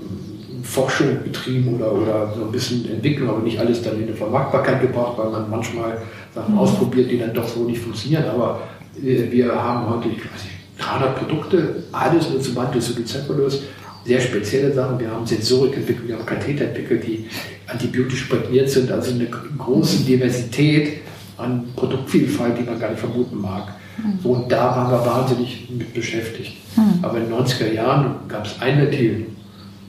[0.67, 4.81] Forschung betrieben oder, oder so ein bisschen Entwicklung, aber nicht alles dann in eine Vermarktbarkeit
[4.81, 5.99] gebracht, weil man manchmal
[6.35, 6.61] Sachen mhm.
[6.61, 8.25] ausprobiert, die dann doch so nicht funktionieren.
[8.25, 8.61] Aber
[9.03, 13.63] äh, wir haben heute, ich weiß nicht, 300 Produkte, alles nur zum Bantusobicephalus,
[14.05, 15.01] sehr spezielle Sachen.
[15.01, 17.27] Wir haben Sensorik entwickelt, wir haben Katheter entwickelt, die
[17.67, 21.01] antibiotisch präpariert sind, also eine große Diversität
[21.39, 23.69] an Produktvielfalt, die man gar nicht vermuten mag.
[23.99, 24.19] Mhm.
[24.23, 26.57] So, und da waren wir wahnsinnig mit beschäftigt.
[26.77, 27.03] Mhm.
[27.03, 29.27] Aber in den 90er Jahren gab es ein Ventil,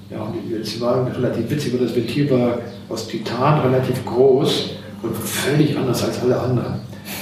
[0.10, 4.72] ja, und es war relativ witzig, weil das Ventil war aus Titan relativ groß
[5.04, 6.76] und völlig anders als alle anderen.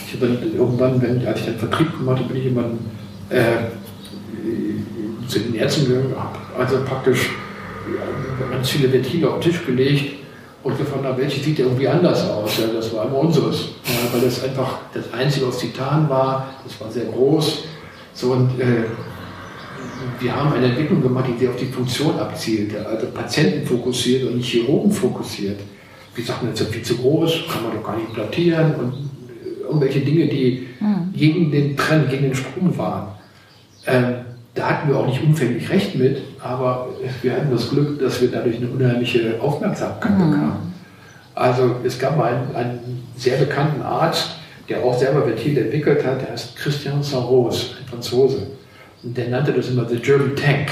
[0.07, 2.65] Ich habe dann irgendwann, wenn, als ich dann Vertrieb gemacht habe, bin ich immer
[3.29, 3.67] äh,
[5.27, 7.31] zu den Ärzten gegangen, habe also praktisch
[7.95, 10.15] ja, ganz viele Ventile auf den Tisch gelegt
[10.63, 12.57] und gefragt, welche sieht irgendwie anders aus.
[12.57, 16.79] Ja, das war immer unseres, ja, weil das einfach das einzige aus Titan war, das
[16.79, 17.63] war sehr groß.
[18.13, 18.85] So, und äh,
[20.19, 24.37] wir haben eine Entwicklung gemacht, die sehr auf die Funktion abzielte, also Patienten fokussiert und
[24.37, 25.59] nicht Chirurgen fokussiert.
[26.15, 28.93] Wir sagten, das ist viel zu groß, kann man doch gar nicht plattieren und
[29.61, 31.13] irgendwelche Dinge, die mhm.
[31.13, 33.07] gegen den Trend, gegen den Sprung waren.
[33.85, 34.15] Ähm,
[34.53, 36.87] da hatten wir auch nicht umfänglich recht mit, aber
[37.21, 40.31] wir hatten das Glück, dass wir dadurch eine unheimliche Aufmerksamkeit mhm.
[40.31, 40.73] bekamen.
[41.35, 44.31] Also es gab mal einen, einen, sehr bekannten Arzt,
[44.67, 48.47] der auch selber Ventil entwickelt hat, der heißt Christian Saros, ein Franzose.
[49.05, 50.71] Und der nannte das immer The German Tank.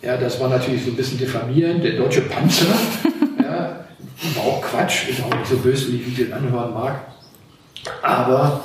[0.00, 2.64] Ja, das war natürlich so ein bisschen diffamierend, der deutsche Panzer.
[3.38, 3.84] ja,
[4.34, 7.02] war auch Quatsch, ist auch nicht so böslich, wie den anhören mag.
[8.02, 8.64] Aber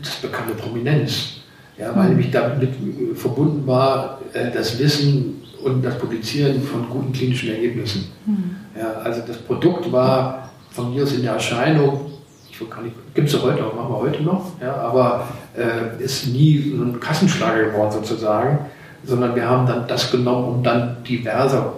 [0.00, 1.40] das bekam eine Prominenz.
[1.76, 2.70] Ja, weil nämlich damit
[3.14, 8.06] verbunden war äh, das Wissen und das Publizieren von guten klinischen Ergebnissen.
[8.24, 8.56] Mhm.
[8.78, 12.12] Ja, also das Produkt war von mir aus in der Erscheinung,
[13.14, 17.00] gibt es heute auch, machen wir heute noch, ja, aber äh, ist nie so ein
[17.00, 18.58] Kassenschlager geworden sozusagen,
[19.04, 21.72] sondern wir haben dann das genommen, um dann diverse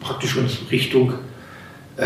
[0.00, 1.12] praktisch uns Richtung
[1.96, 2.04] äh,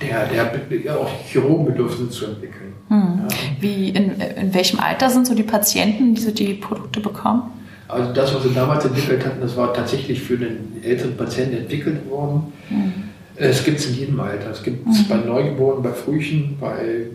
[0.00, 2.72] der, der ja, auch Chirurgenbedürfnisse zu entwickeln.
[2.88, 3.20] Hm.
[3.28, 3.36] Ja.
[3.60, 7.42] Wie, in, in welchem Alter sind so die Patienten, die so die Produkte bekommen?
[7.86, 12.08] Also das, was wir damals entwickelt hatten, das war tatsächlich für den älteren Patienten entwickelt
[12.10, 12.52] worden.
[12.70, 12.92] Mhm.
[13.36, 14.50] Es gibt es in jedem Alter.
[14.50, 15.08] Es gibt es mhm.
[15.08, 17.06] bei Neugeborenen, bei Frühchen, bei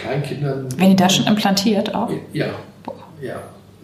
[0.00, 0.66] Kleinkindern.
[0.76, 2.10] Wenn die da schon implantiert auch?
[2.32, 2.46] Ja.
[3.20, 3.36] Ja.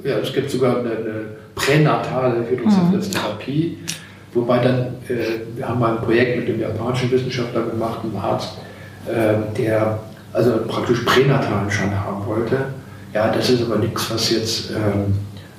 [0.05, 1.25] ja es gibt sogar eine, eine
[1.55, 3.79] pränatale Hydrocephalus-Therapie.
[3.81, 3.87] Mhm.
[4.35, 8.59] Wobei dann, äh, wir haben mal ein Projekt mit dem japanischen Wissenschaftler gemacht, einem Arzt,
[9.07, 9.99] äh, der
[10.33, 12.67] also praktisch pränatalen Schein haben wollte.
[13.15, 15.15] Ja, das ist aber nichts, was jetzt ähm,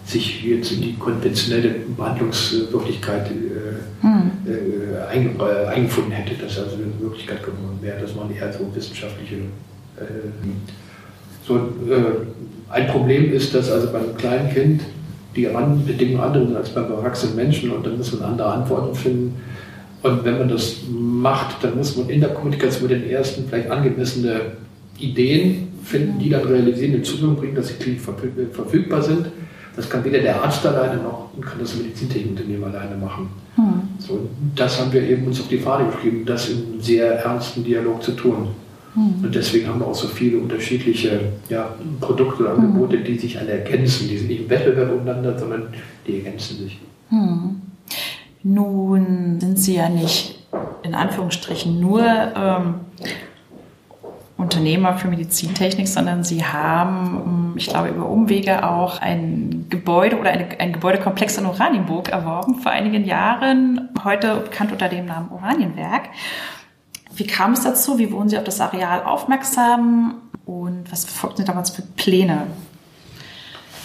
[0.06, 4.32] sich jetzt in die konventionelle Behandlungswirklichkeit äh, hm.
[4.46, 8.00] äh, einge äh, eingefunden hätte, dass also eine Möglichkeit geworden wäre.
[8.00, 9.38] Das waren eher so wissenschaftliche.
[9.98, 10.04] Äh,
[11.48, 14.82] so, äh, ein Problem ist, dass also beim kleinen Kind
[15.36, 19.42] die Randbedingungen andere sind als beim erwachsenen Menschen und dann muss man andere Antworten finden.
[20.04, 23.70] Und wenn man das macht, dann muss man in der Kommunikation mit den ersten vielleicht
[23.72, 24.42] angemessene
[25.00, 29.28] Ideen finden, die dann realisieren, in Zugang bringen, dass sie klinisch verfügbar sind
[29.78, 33.30] das kann weder der Arzt alleine noch kann das Medizintechnikunternehmen alleine machen.
[33.56, 33.82] Hm.
[34.00, 38.02] So, das haben wir eben uns auf die Fahne geschrieben, das im sehr ernsten Dialog
[38.02, 38.48] zu tun.
[38.98, 39.24] Hm.
[39.24, 43.04] Und deswegen haben wir auch so viele unterschiedliche ja, Produkte oder Angebote, hm.
[43.04, 44.08] die sich alle ergänzen.
[44.10, 45.68] Die sind nicht im Wettbewerb untereinander, sondern
[46.08, 46.80] die ergänzen sich.
[47.10, 47.62] Hm.
[48.42, 50.40] Nun sind Sie ja nicht
[50.82, 52.76] in Anführungsstrichen nur ähm,
[54.38, 60.48] Unternehmer für Medizintechnik, sondern sie haben, ich glaube, über Umwege auch ein Gebäude oder eine,
[60.60, 66.10] ein Gebäudekomplex in Oranienburg erworben vor einigen Jahren, heute bekannt unter dem Namen Oranienwerk.
[67.18, 67.98] Wie kam es dazu?
[67.98, 70.22] Wie wurden Sie auf das Areal aufmerksam?
[70.46, 72.48] Und was verfolgten Sie damals für Pläne?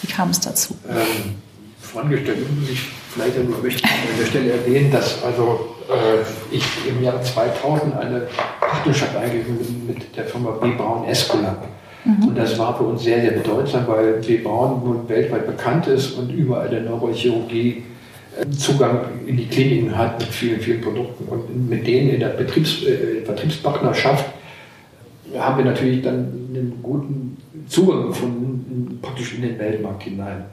[0.01, 0.75] Wie kam es dazu?
[0.87, 1.35] Ähm,
[1.81, 7.03] vorangestellt muss ich vielleicht nur möchte an der Stelle erwähnen, dass also äh, ich im
[7.03, 8.27] Jahr 2000 eine
[8.59, 10.71] Partnerschaft eingegangen bin mit der Firma B.
[10.71, 11.67] Braun Escolab.
[12.05, 12.27] Mhm.
[12.27, 14.37] Und das war für uns sehr, sehr bedeutsam, weil B.
[14.37, 17.83] Braun nun weltweit bekannt ist und überall der Neurochirurgie
[18.57, 21.25] Zugang in die Kliniken hat mit vielen, vielen Produkten.
[21.25, 24.25] Und mit denen in der Betriebs, äh, Vertriebspartnerschaft
[25.37, 26.17] haben wir natürlich dann
[26.49, 30.45] einen guten Zugang gefunden, praktisch in den Weltmarkt hinein.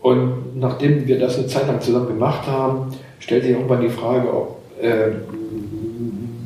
[0.00, 4.32] Und nachdem wir das eine Zeit lang zusammen gemacht haben, stellt sich irgendwann die Frage,
[4.32, 5.10] ob äh,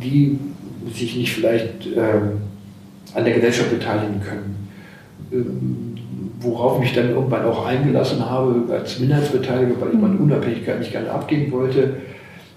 [0.02, 0.38] die
[0.92, 2.40] sich nicht vielleicht ähm,
[3.14, 4.68] an der Gesellschaft beteiligen können.
[5.32, 5.91] Ähm,
[6.42, 10.24] worauf mich dann irgendwann auch eingelassen habe als Minderheitsbeteiliger, weil ich meine mhm.
[10.24, 11.96] Unabhängigkeit nicht gerne abgeben wollte,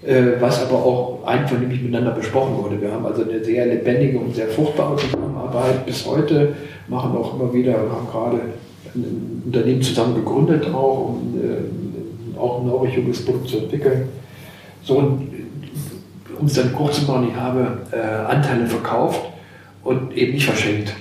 [0.04, 2.82] äh, was aber auch einvernehmlich miteinander besprochen wurde.
[2.82, 6.54] Wir haben also eine sehr lebendige und sehr fruchtbare Zusammenarbeit bis heute,
[6.88, 8.40] machen auch immer wieder, haben gerade
[8.96, 14.10] ein Unternehmen zusammen gegründet auch, um äh, auch ein neurochirurgisches Produkt zu entwickeln.
[14.84, 15.30] So, und
[16.40, 19.22] um es dann kurz zu machen, ich habe äh, Anteile verkauft
[19.84, 20.94] und eben nicht verschenkt.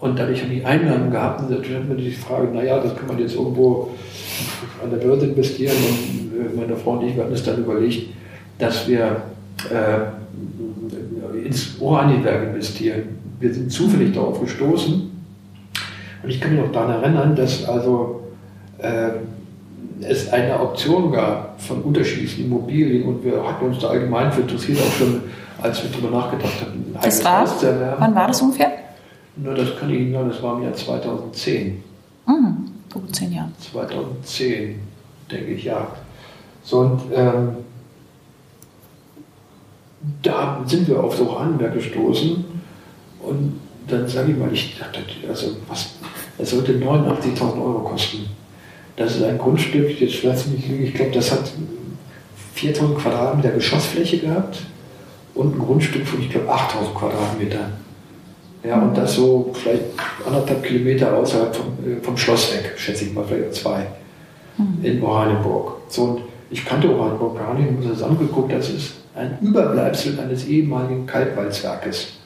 [0.00, 3.06] Und dadurch habe ich Einnahmen gehabt und natürlich hat man die Frage, naja, das kann
[3.06, 3.90] man jetzt irgendwo
[4.82, 5.76] an der Börse investieren.
[5.76, 8.08] Und äh, meine Frau und ich hatten es dann überlegt,
[8.58, 9.22] dass wir
[9.70, 13.02] äh, ins Oranienwerk investieren.
[13.38, 15.10] Wir sind zufällig darauf gestoßen.
[16.22, 18.22] Und ich kann mich noch daran erinnern, dass also
[18.78, 19.10] äh,
[20.02, 24.78] es eine Auktion gab von unterschiedlichen Immobilien und wir hatten uns da allgemein für interessiert,
[24.78, 25.22] auch schon
[25.60, 26.94] als wir darüber nachgedacht hatten.
[27.02, 27.46] Das war,
[27.98, 28.70] wann war das ungefähr?
[29.42, 31.82] Na, das kann ich Ihnen sagen, das war im Jahr 2010.
[32.26, 33.50] Mhm, gut zehn Jahre.
[33.72, 34.78] 2010,
[35.30, 35.88] denke ich, ja.
[36.62, 37.56] So, und ähm,
[40.22, 42.44] da sind wir auf so Handwerk gestoßen
[43.22, 45.94] und dann sage ich mal, ich dachte, also was,
[46.38, 48.26] es sollte 89.000 Euro kosten.
[48.96, 51.50] Das ist ein Grundstück, jetzt lass mich nicht ich glaube, das hat
[52.54, 54.58] 4000 Quadratmeter Geschossfläche gehabt
[55.34, 57.70] und ein Grundstück von, ich glaube, 8000 Quadratmeter.
[58.62, 59.84] Ja, und das so vielleicht
[60.26, 63.86] anderthalb Kilometer außerhalb vom, äh, vom Schloss weg, schätze ich mal, vielleicht zwei,
[64.58, 64.84] mhm.
[64.84, 65.78] in Oranienburg.
[65.88, 69.38] So, und ich kannte Oranienburg gar nicht, ich habe mir das angeguckt, das ist ein
[69.40, 72.18] Überbleibsel eines ehemaligen Kalkwalzwerkes.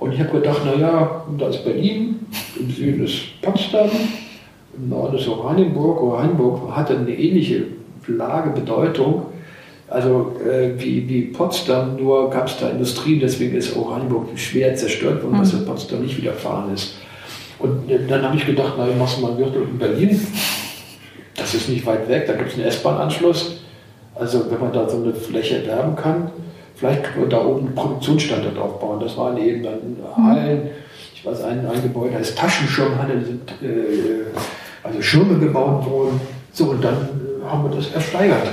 [0.00, 2.26] Und ich habe gedacht, naja, da ist Berlin,
[2.58, 3.90] im Süden ist Potsdam,
[4.74, 6.00] im Norden ist Oranienburg.
[6.00, 7.66] Oranienburg hatte eine ähnliche
[8.06, 9.26] Lage, Bedeutung.
[9.90, 15.20] Also äh, wie, wie Potsdam, nur gab es da Industrie, deswegen ist Oranienburg schwer zerstört
[15.22, 15.40] worden, mhm.
[15.40, 16.94] was in Potsdam nicht widerfahren ist.
[17.58, 20.20] Und äh, dann habe ich gedacht, na, ich mache mal Gürtel in Berlin.
[21.34, 23.62] Das ist nicht weit weg, da gibt es einen S-Bahn-Anschluss.
[24.14, 26.30] Also wenn man da so eine Fläche erwerben kann,
[26.76, 29.00] vielleicht können wir da oben einen Produktionsstandort aufbauen.
[29.00, 30.24] Das waren eben dann mhm.
[30.24, 30.70] Hallen,
[31.16, 34.30] ich weiß, ein, ein Gebäude heißt Taschenschirmhalle, sind äh,
[34.84, 36.20] also Schirme gebaut worden.
[36.52, 38.46] So, und dann äh, haben wir das ersteigert.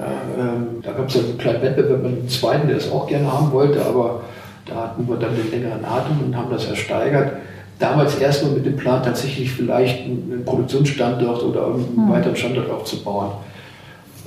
[0.00, 3.32] Ähm, da gab es ja einen kleinen Wettbewerb mit einem zweiten, der es auch gerne
[3.32, 4.20] haben wollte, aber
[4.64, 7.32] da hatten wir dann den längeren Atem und haben das ersteigert.
[7.78, 12.10] Damals erstmal mit dem Plan, tatsächlich vielleicht einen Produktionsstandort oder einen mhm.
[12.10, 13.30] weiteren Standort aufzubauen.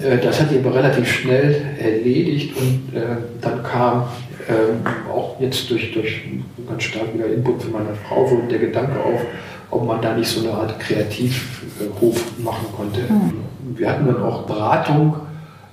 [0.01, 4.03] Äh, das hat sich aber relativ schnell erledigt und äh, dann kam
[4.47, 6.21] äh, auch jetzt durch, durch
[6.67, 9.21] ganz stark wieder Input von meiner Frau der Gedanke auf,
[9.69, 13.01] ob man da nicht so eine Art Kreativhof machen konnte.
[13.01, 13.77] Mhm.
[13.77, 15.15] Wir hatten dann auch Beratung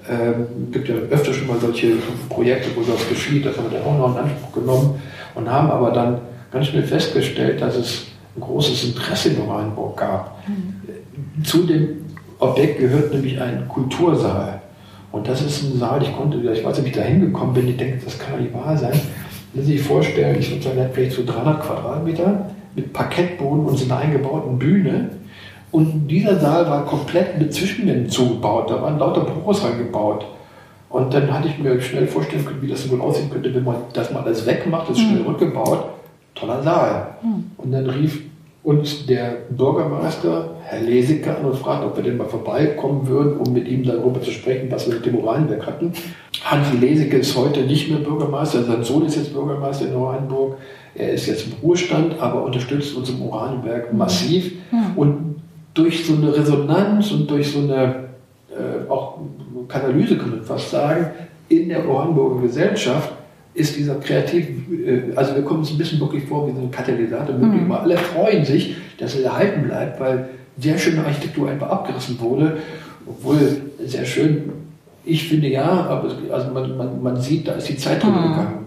[0.08, 1.94] ähm, gibt ja öfter schon mal solche
[2.28, 5.02] Projekte, wo sowas geschieht, das haben wir dann auch noch in Anspruch genommen
[5.34, 8.06] und haben aber dann ganz schnell festgestellt, dass es
[8.36, 10.48] ein großes Interesse in Oranienburg gab.
[10.48, 11.44] Mhm.
[11.44, 12.04] Zu dem
[12.38, 14.60] Objekt gehört nämlich ein Kultursaal.
[15.10, 17.68] Und das ist ein Saal, ich konnte, ich weiß nicht, wie ich da hingekommen bin,
[17.68, 18.98] ich denke, das kann doch nicht wahr sein.
[19.54, 23.86] Wenn Sie sich vorstellen, ich würde sagen, vielleicht so 300 Quadratmeter mit Parkettboden und so
[23.86, 25.10] einer eingebauten Bühne
[25.70, 28.70] und dieser Saal war komplett mit Zwischenwänden zugebaut.
[28.70, 30.24] Da waren lauter Büros reingebaut.
[30.88, 33.76] Und dann hatte ich mir schnell vorstellen können, wie das wohl aussehen könnte, wenn man
[33.92, 35.28] das mal alles wegmacht, das ist schnell mhm.
[35.28, 35.84] rückgebaut.
[36.34, 37.16] Toller Saal.
[37.22, 37.50] Mhm.
[37.58, 38.22] Und dann rief
[38.62, 43.52] uns der Bürgermeister, Herr Leseke, an und fragte, ob wir denn mal vorbeikommen würden, um
[43.52, 45.92] mit ihm darüber zu sprechen, was wir mit dem Oranienberg hatten.
[46.42, 50.58] Hansi Leseke ist heute nicht mehr Bürgermeister, sein Sohn ist jetzt Bürgermeister in Oranienburg.
[50.94, 54.52] Er ist jetzt im Ruhestand, aber unterstützt uns im Oranienberg massiv.
[54.70, 54.96] Mhm.
[54.96, 55.27] Und
[55.78, 58.08] durch so eine Resonanz und durch so eine
[58.50, 59.18] äh, auch
[59.68, 61.06] Katalyse, kann man fast sagen,
[61.48, 63.12] in der Oranienburger Gesellschaft
[63.54, 66.70] ist dieser kreativ, äh, also wir kommen uns ein bisschen wirklich vor wie so ein
[66.70, 67.36] Katalysator.
[67.36, 67.70] Mhm.
[67.70, 72.58] Alle freuen sich, dass er erhalten bleibt, weil sehr schöne Architektur einfach abgerissen wurde,
[73.06, 73.36] obwohl
[73.84, 74.50] sehr schön,
[75.04, 78.30] ich finde ja, aber also man, man, man sieht, da ist die Zeit drüber mhm.
[78.30, 78.58] gegangen.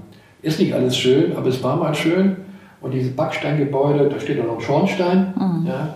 [0.41, 2.37] Ist nicht alles schön, aber es war mal schön.
[2.79, 5.33] Und diese Backsteingebäude, da steht auch noch ein Schornstein.
[5.37, 5.67] Mhm.
[5.67, 5.95] Ja,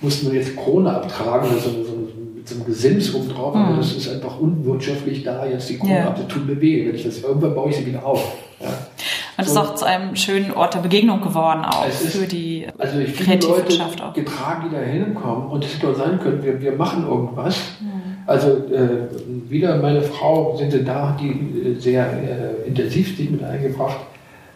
[0.00, 1.96] mussten wir jetzt Krone abtragen, also so,
[2.34, 3.62] mit so einem Gesims oben drauf, mhm.
[3.62, 6.08] aber das ist einfach unwirtschaftlich da, jetzt die Krone ja.
[6.08, 6.86] ab, das tut mir weh.
[6.86, 8.22] Wenn ich das, irgendwann baue ich sie wieder auf.
[8.60, 8.68] Ja.
[8.68, 9.60] Und es so.
[9.60, 13.14] ist auch zu einem schönen Ort der Begegnung geworden, auch ist, für die also ich
[13.16, 14.14] kreative Leute Wirtschaft auch.
[14.14, 17.56] getragen, die da hinkommen und es hätte auch sein können, wir, wir machen irgendwas.
[17.80, 17.96] Mhm.
[18.26, 23.42] Also äh, wieder meine Frau sind sie da, die äh, sehr äh, intensiv sich mit
[23.42, 23.98] eingebracht.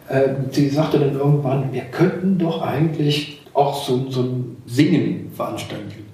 [0.09, 6.05] Äh, sie sagte dann irgendwann, wir könnten doch eigentlich auch so, so ein Singen veranstalten.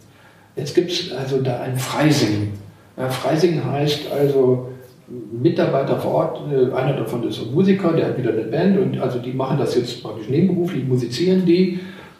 [0.55, 2.53] Jetzt gibt es also da ein Freisingen.
[2.97, 4.69] Ja, Freisingen heißt also
[5.07, 8.99] Mitarbeiter vor Ort, äh, einer davon ist ein Musiker, der hat wieder eine Band und
[8.99, 11.79] also die machen das jetzt praktisch nebenberuflich, musizieren die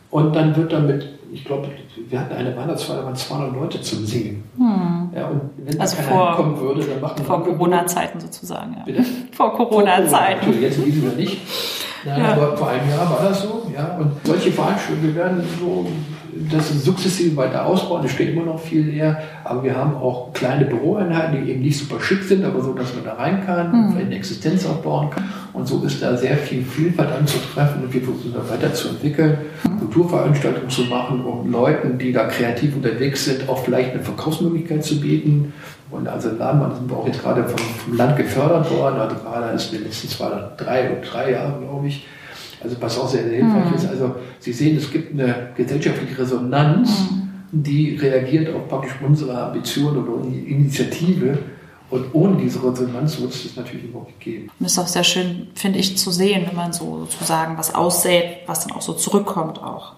[0.09, 1.05] und dann wird damit,
[1.37, 1.69] ich glaube,
[2.09, 4.43] wir hatten eine Weihnachtsfeier, da waren 200 Leute zum Singen.
[4.57, 5.09] Hm.
[5.15, 8.83] Ja, und wenn also vor, kommen würde, dann macht man Vor Corona-Zeiten sozusagen, ja.
[8.85, 9.05] Bitte?
[9.31, 10.39] Vor Corona-Zeiten.
[10.39, 11.37] Corona, jetzt in diesem Jahr nicht.
[12.05, 12.33] Ja, ja.
[12.33, 13.71] Aber vor einem Jahr war das so.
[13.75, 13.97] Ja.
[13.97, 15.85] Und solche Veranstaltungen, wir werden so
[16.51, 18.05] das sukzessive weiter ausbauen.
[18.05, 19.21] Es steht immer noch viel leer.
[19.43, 22.93] Aber wir haben auch kleine Büroeinheiten, die eben nicht super schick sind, aber so, dass
[22.95, 23.91] man da rein kann und mhm.
[23.91, 25.23] vielleicht eine Existenz aufbauen kann.
[25.53, 29.79] Und so ist da sehr viel Vielfalt anzutreffen und wir versuchen da weiterzuentwickeln, mhm.
[29.79, 34.99] Kulturveranstaltungen zu machen, um Leuten, die da kreativ unterwegs sind, auch vielleicht eine Verkaufsmöglichkeit zu
[34.99, 35.53] bieten.
[35.89, 38.99] Und also Ladenmann sind wir auch jetzt gerade vom, vom Land gefördert worden.
[38.99, 42.05] Also gerade ist in den letzten zwei drei oder drei Jahren, glaube ich.
[42.63, 43.75] Also was auch sehr, sehr hilfreich mhm.
[43.75, 43.87] ist.
[43.87, 47.63] Also Sie sehen, es gibt eine gesellschaftliche Resonanz, mhm.
[47.63, 51.39] die reagiert auf praktisch unsere Ambition oder Initiative.
[51.89, 54.43] Und ohne diese Resonanz wird es das natürlich überhaupt nicht geben.
[54.59, 57.73] Und das ist auch sehr schön, finde ich, zu sehen, wenn man so sozusagen was
[57.73, 59.93] aussät, was dann auch so zurückkommt auch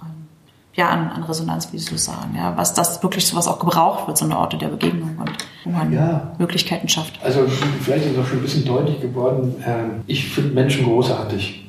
[0.79, 3.59] ja, an, an Resonanz, wie Sie so sagen, ja, was das wirklich so was auch
[3.59, 5.31] gebraucht wird, so eine Orte der Begegnung und
[5.65, 6.33] wo man ja.
[6.37, 7.19] Möglichkeiten schafft.
[7.23, 7.41] Also
[7.81, 11.68] vielleicht ist auch schon ein bisschen deutlich geworden, ähm, ich finde Menschen großartig.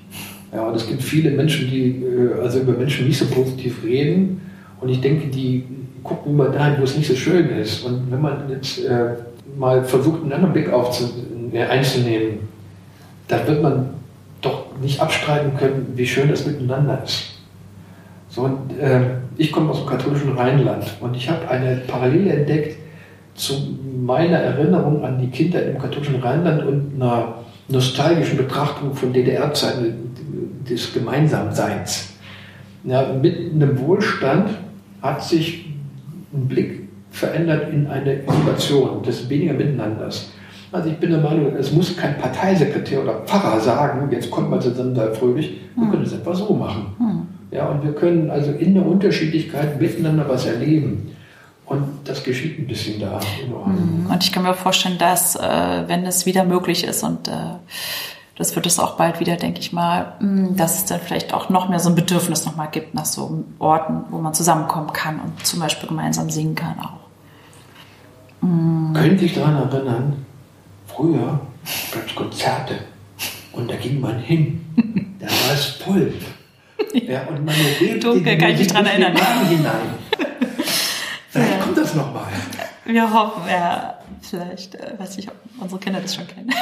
[0.53, 4.41] Ja, und es gibt viele Menschen, die äh, also über Menschen nicht so positiv reden
[4.81, 5.65] und ich denke, die
[6.03, 7.85] gucken immer dahin, wo es nicht so schön ist.
[7.85, 9.15] Und wenn man jetzt äh,
[9.57, 12.41] mal versucht, einen anderen Blick äh, einzunehmen,
[13.29, 13.91] dann wird man
[14.41, 17.35] doch nicht abstreiten können, wie schön das miteinander ist.
[18.29, 19.01] So, und, äh,
[19.37, 22.77] ich komme aus dem katholischen Rheinland und ich habe eine Parallele entdeckt
[23.35, 23.55] zu
[24.01, 27.35] meiner Erinnerung an die Kindheit im katholischen Rheinland und einer
[27.69, 30.10] nostalgischen Betrachtung von DDR-Zeiten
[30.69, 32.15] des Gemeinsamseins.
[32.85, 34.51] Ja, mit einem Wohlstand
[35.03, 35.67] hat sich
[36.33, 40.31] ein Blick verändert in eine Innovation des weniger Miteinanders.
[40.73, 44.61] Also ich bin der Meinung, es muss kein Parteisekretär oder Pfarrer sagen, jetzt kommt man
[44.61, 45.61] zusammen, sei fröhlich.
[45.75, 45.91] Wir hm.
[45.91, 46.87] können es einfach so machen.
[46.99, 47.27] Hm.
[47.51, 51.11] Ja, und wir können also in der Unterschiedlichkeit miteinander was erleben.
[51.67, 53.19] Und das geschieht ein bisschen da.
[53.21, 54.07] Hm.
[54.09, 55.41] Und ich kann mir auch vorstellen, dass, äh,
[55.87, 57.33] wenn es wieder möglich ist und äh,
[58.41, 61.51] das wird es auch bald wieder, denke ich mal, hm, dass es dann vielleicht auch
[61.51, 65.47] noch mehr so ein Bedürfnis nochmal gibt nach so Orten, wo man zusammenkommen kann und
[65.47, 67.01] zum Beispiel gemeinsam singen kann auch.
[68.41, 68.95] Mhm.
[68.95, 70.25] Könnte ich daran erinnern,
[70.87, 71.41] Früher
[71.93, 72.79] gab es Konzerte
[73.53, 74.65] und da ging man hin.
[75.19, 76.15] Da war es voll.
[76.95, 79.15] Ja, und man lebt Dunkel, kann ich mich dran erinnern.
[79.49, 79.75] hinein.
[81.29, 81.59] Vielleicht ja.
[81.59, 82.25] kommt das nochmal.
[82.87, 86.51] Wir hoffen, ja, vielleicht, äh, weiß ich, ob unsere Kinder das schon kennen.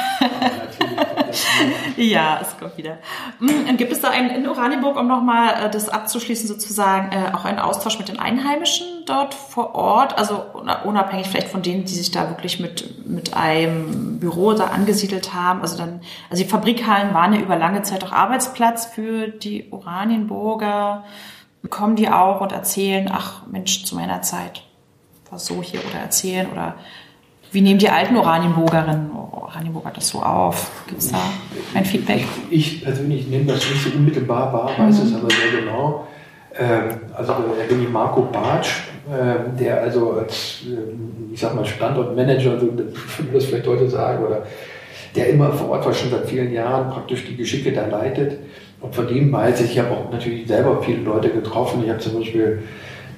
[1.97, 2.97] Ja, es kommt wieder.
[3.39, 7.45] Mm, gibt es da einen in Oranienburg, um nochmal äh, das abzuschließen, sozusagen äh, auch
[7.45, 10.17] einen Austausch mit den Einheimischen dort vor Ort?
[10.17, 10.43] Also
[10.85, 15.61] unabhängig vielleicht von denen, die sich da wirklich mit, mit einem Büro da angesiedelt haben.
[15.61, 21.03] Also dann, also die Fabrikhallen waren ja über lange Zeit auch Arbeitsplatz für die Oranienburger.
[21.69, 24.63] Kommen die auch und erzählen, ach Mensch, zu meiner Zeit
[25.29, 26.75] war so hier oder erzählen oder
[27.51, 30.71] wie nehmen die alten Oranienburgerinnen, Oranienburger das so auf?
[30.87, 31.19] Gibt es da
[31.73, 32.23] ein Feedback?
[32.49, 35.07] Ich, ich, persönlich nehme das nicht so unmittelbar wahr, weiß mhm.
[35.07, 36.07] es aber sehr genau.
[36.57, 42.59] Ähm, also der Erwin Marco Bartsch, äh, der also als, äh, ich sag mal, Standortmanager,
[42.59, 42.93] so würde
[43.33, 44.43] das vielleicht heute sagen, oder
[45.15, 48.37] der immer vor Ort war, schon seit vielen Jahren praktisch die Geschicke da leitet.
[48.81, 51.83] Und von dem weiß ich, ich habe auch natürlich selber viele Leute getroffen.
[51.83, 52.63] Ich habe zum Beispiel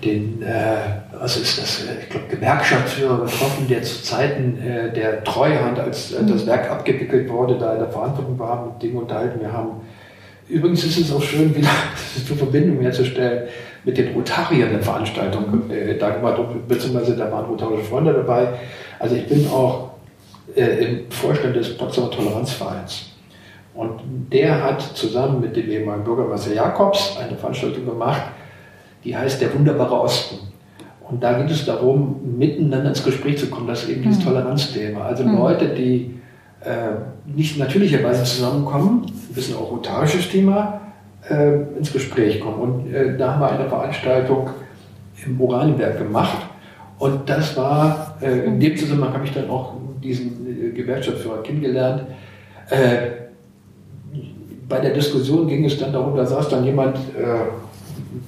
[0.03, 0.75] den, äh,
[1.19, 6.23] was ist das, ich glaube, Gewerkschaftsführer getroffen, der zu Zeiten äh, der Treuhand, als äh,
[6.25, 6.47] das mhm.
[6.47, 9.39] Werk abgewickelt wurde, da in der Verantwortung war, mit dem unterhalten.
[9.39, 9.81] Wir haben,
[10.47, 13.47] übrigens ist es auch schön, wieder eine Verbindung herzustellen
[13.83, 18.49] mit den Rotariern der Veranstaltung äh, da gemacht, beziehungsweise da waren rotarische Freunde dabei.
[18.99, 19.91] Also ich bin auch
[20.55, 23.07] äh, im Vorstand des Potsdamer Toleranzvereins.
[23.73, 28.21] Und der hat zusammen mit dem ehemaligen Bürgermeister Jakobs eine Veranstaltung gemacht,
[29.03, 30.51] die heißt Der wunderbare Osten.
[31.09, 33.67] Und da geht es darum, miteinander ins Gespräch zu kommen.
[33.67, 34.29] Das ist eben dieses mhm.
[34.29, 35.01] Toleranzthema.
[35.01, 35.37] Also mhm.
[35.37, 36.19] Leute, die
[36.61, 36.91] äh,
[37.25, 40.79] nicht natürlicherweise zusammenkommen, ein bisschen auch rotarisches Thema,
[41.29, 42.59] äh, ins Gespräch kommen.
[42.59, 44.49] Und äh, da haben wir eine Veranstaltung
[45.25, 46.37] im Oranienberg gemacht.
[46.97, 49.73] Und das war, äh, in dem Zusammenhang habe ich dann auch
[50.03, 52.03] diesen äh, Gewerkschaftsführer kennengelernt.
[52.69, 53.21] Äh,
[54.69, 56.97] bei der Diskussion ging es dann darum, da saß dann jemand,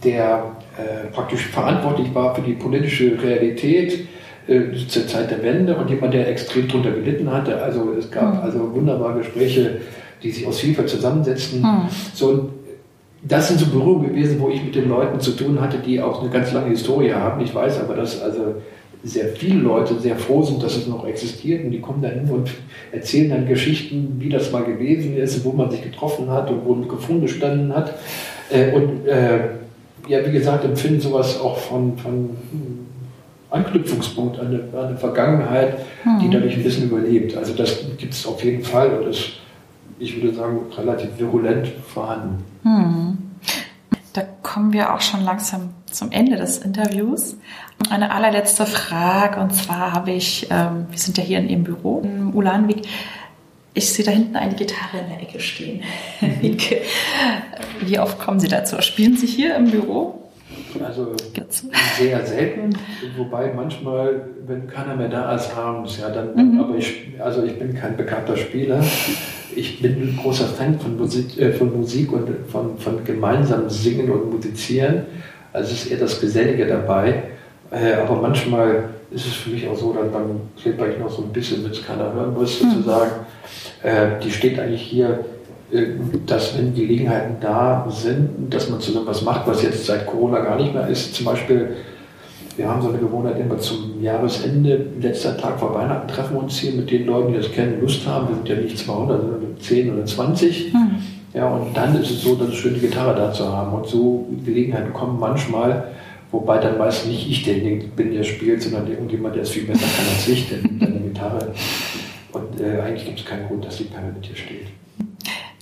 [0.04, 0.44] der
[0.78, 4.08] äh, praktisch verantwortlich war für die politische Realität
[4.48, 7.62] äh, zur Zeit der Wende und jemand, der extrem darunter gelitten hatte.
[7.62, 8.42] Also es gab mhm.
[8.42, 9.82] also wunderbare Gespräche,
[10.22, 11.62] die sich aus Vielfalt zusammensetzten.
[11.62, 11.90] Mhm.
[12.14, 12.50] So,
[13.22, 16.22] das sind so Berührungen gewesen, wo ich mit den Leuten zu tun hatte, die auch
[16.22, 17.42] eine ganz lange Historie haben.
[17.44, 18.56] Ich weiß aber, dass also
[19.04, 22.30] sehr viele Leute sehr froh sind, dass es noch existiert und die kommen dann hin
[22.30, 22.50] und
[22.92, 26.74] erzählen dann Geschichten, wie das mal gewesen ist, wo man sich getroffen hat und wo
[26.74, 27.94] ein gefunden gestanden hat.
[28.50, 29.40] Äh, und äh,
[30.08, 32.38] ja, wie gesagt, empfinden sowas auch von, von
[33.50, 36.20] Anknüpfungspunkt an eine, an eine Vergangenheit, mhm.
[36.20, 37.38] die dadurch ein bisschen überlebt.
[37.38, 39.34] Also das gibt es auf jeden Fall und ist,
[40.00, 42.44] ich würde sagen, relativ virulent vorhanden.
[42.64, 43.18] Mhm.
[44.14, 47.38] Da kommen wir auch schon langsam zum Ende des Interviews.
[47.90, 52.02] Eine allerletzte Frage und zwar habe ich, ähm, wir sind ja hier in Ihrem Büro
[52.04, 52.82] in Ulanwijk,
[53.74, 55.82] ich sehe da hinten eine Gitarre in der Ecke stehen.
[57.82, 58.82] Wie oft kommen Sie dazu?
[58.82, 60.20] Spielen Sie hier im Büro?
[60.84, 61.14] Also
[61.98, 62.76] sehr selten,
[63.16, 66.60] wobei manchmal, wenn keiner mehr da ist abends, ja dann, mhm.
[66.60, 68.84] aber ich, also ich bin kein bekannter Spieler.
[69.56, 74.10] Ich bin ein großer Fan von Musik, äh, von Musik und von, von gemeinsamen Singen
[74.10, 75.04] und Musizieren.
[75.52, 77.22] Also es ist eher das Gesellige dabei.
[77.70, 81.24] Äh, aber manchmal ist es für mich auch so, dass dann klipper ich noch so
[81.24, 82.72] ein bisschen, wenn es keiner hören muss, mhm.
[82.72, 83.12] sozusagen.
[83.12, 83.34] Mhm
[83.84, 85.26] äh, die steht eigentlich hier,
[85.72, 85.88] äh,
[86.26, 90.58] dass wenn Gelegenheiten da sind, dass man zusammen was macht, was jetzt seit Corona gar
[90.58, 91.14] nicht mehr ist.
[91.14, 91.76] Zum Beispiel,
[92.56, 96.58] wir haben so eine Gewohnheit, immer zum Jahresende, letzter Tag vor Weihnachten, treffen wir uns
[96.58, 98.30] hier mit den Leuten, die das kennen, Lust haben.
[98.30, 100.74] Wir sind ja nicht 200, sondern 10 oder 20.
[100.74, 100.80] Mhm.
[101.34, 103.74] Ja, und dann ist es so, dass es schön die Gitarre da zu haben.
[103.74, 105.88] Und so Gelegenheiten kommen manchmal,
[106.34, 109.86] wobei dann meist nicht ich derjenige bin, der spielt, sondern irgendjemand, der es viel besser
[109.96, 111.54] kann als ich, denn mit einer Gitarre
[112.34, 114.68] und äh, eigentlich gibt es keinen Grund, dass die permanent hier steht.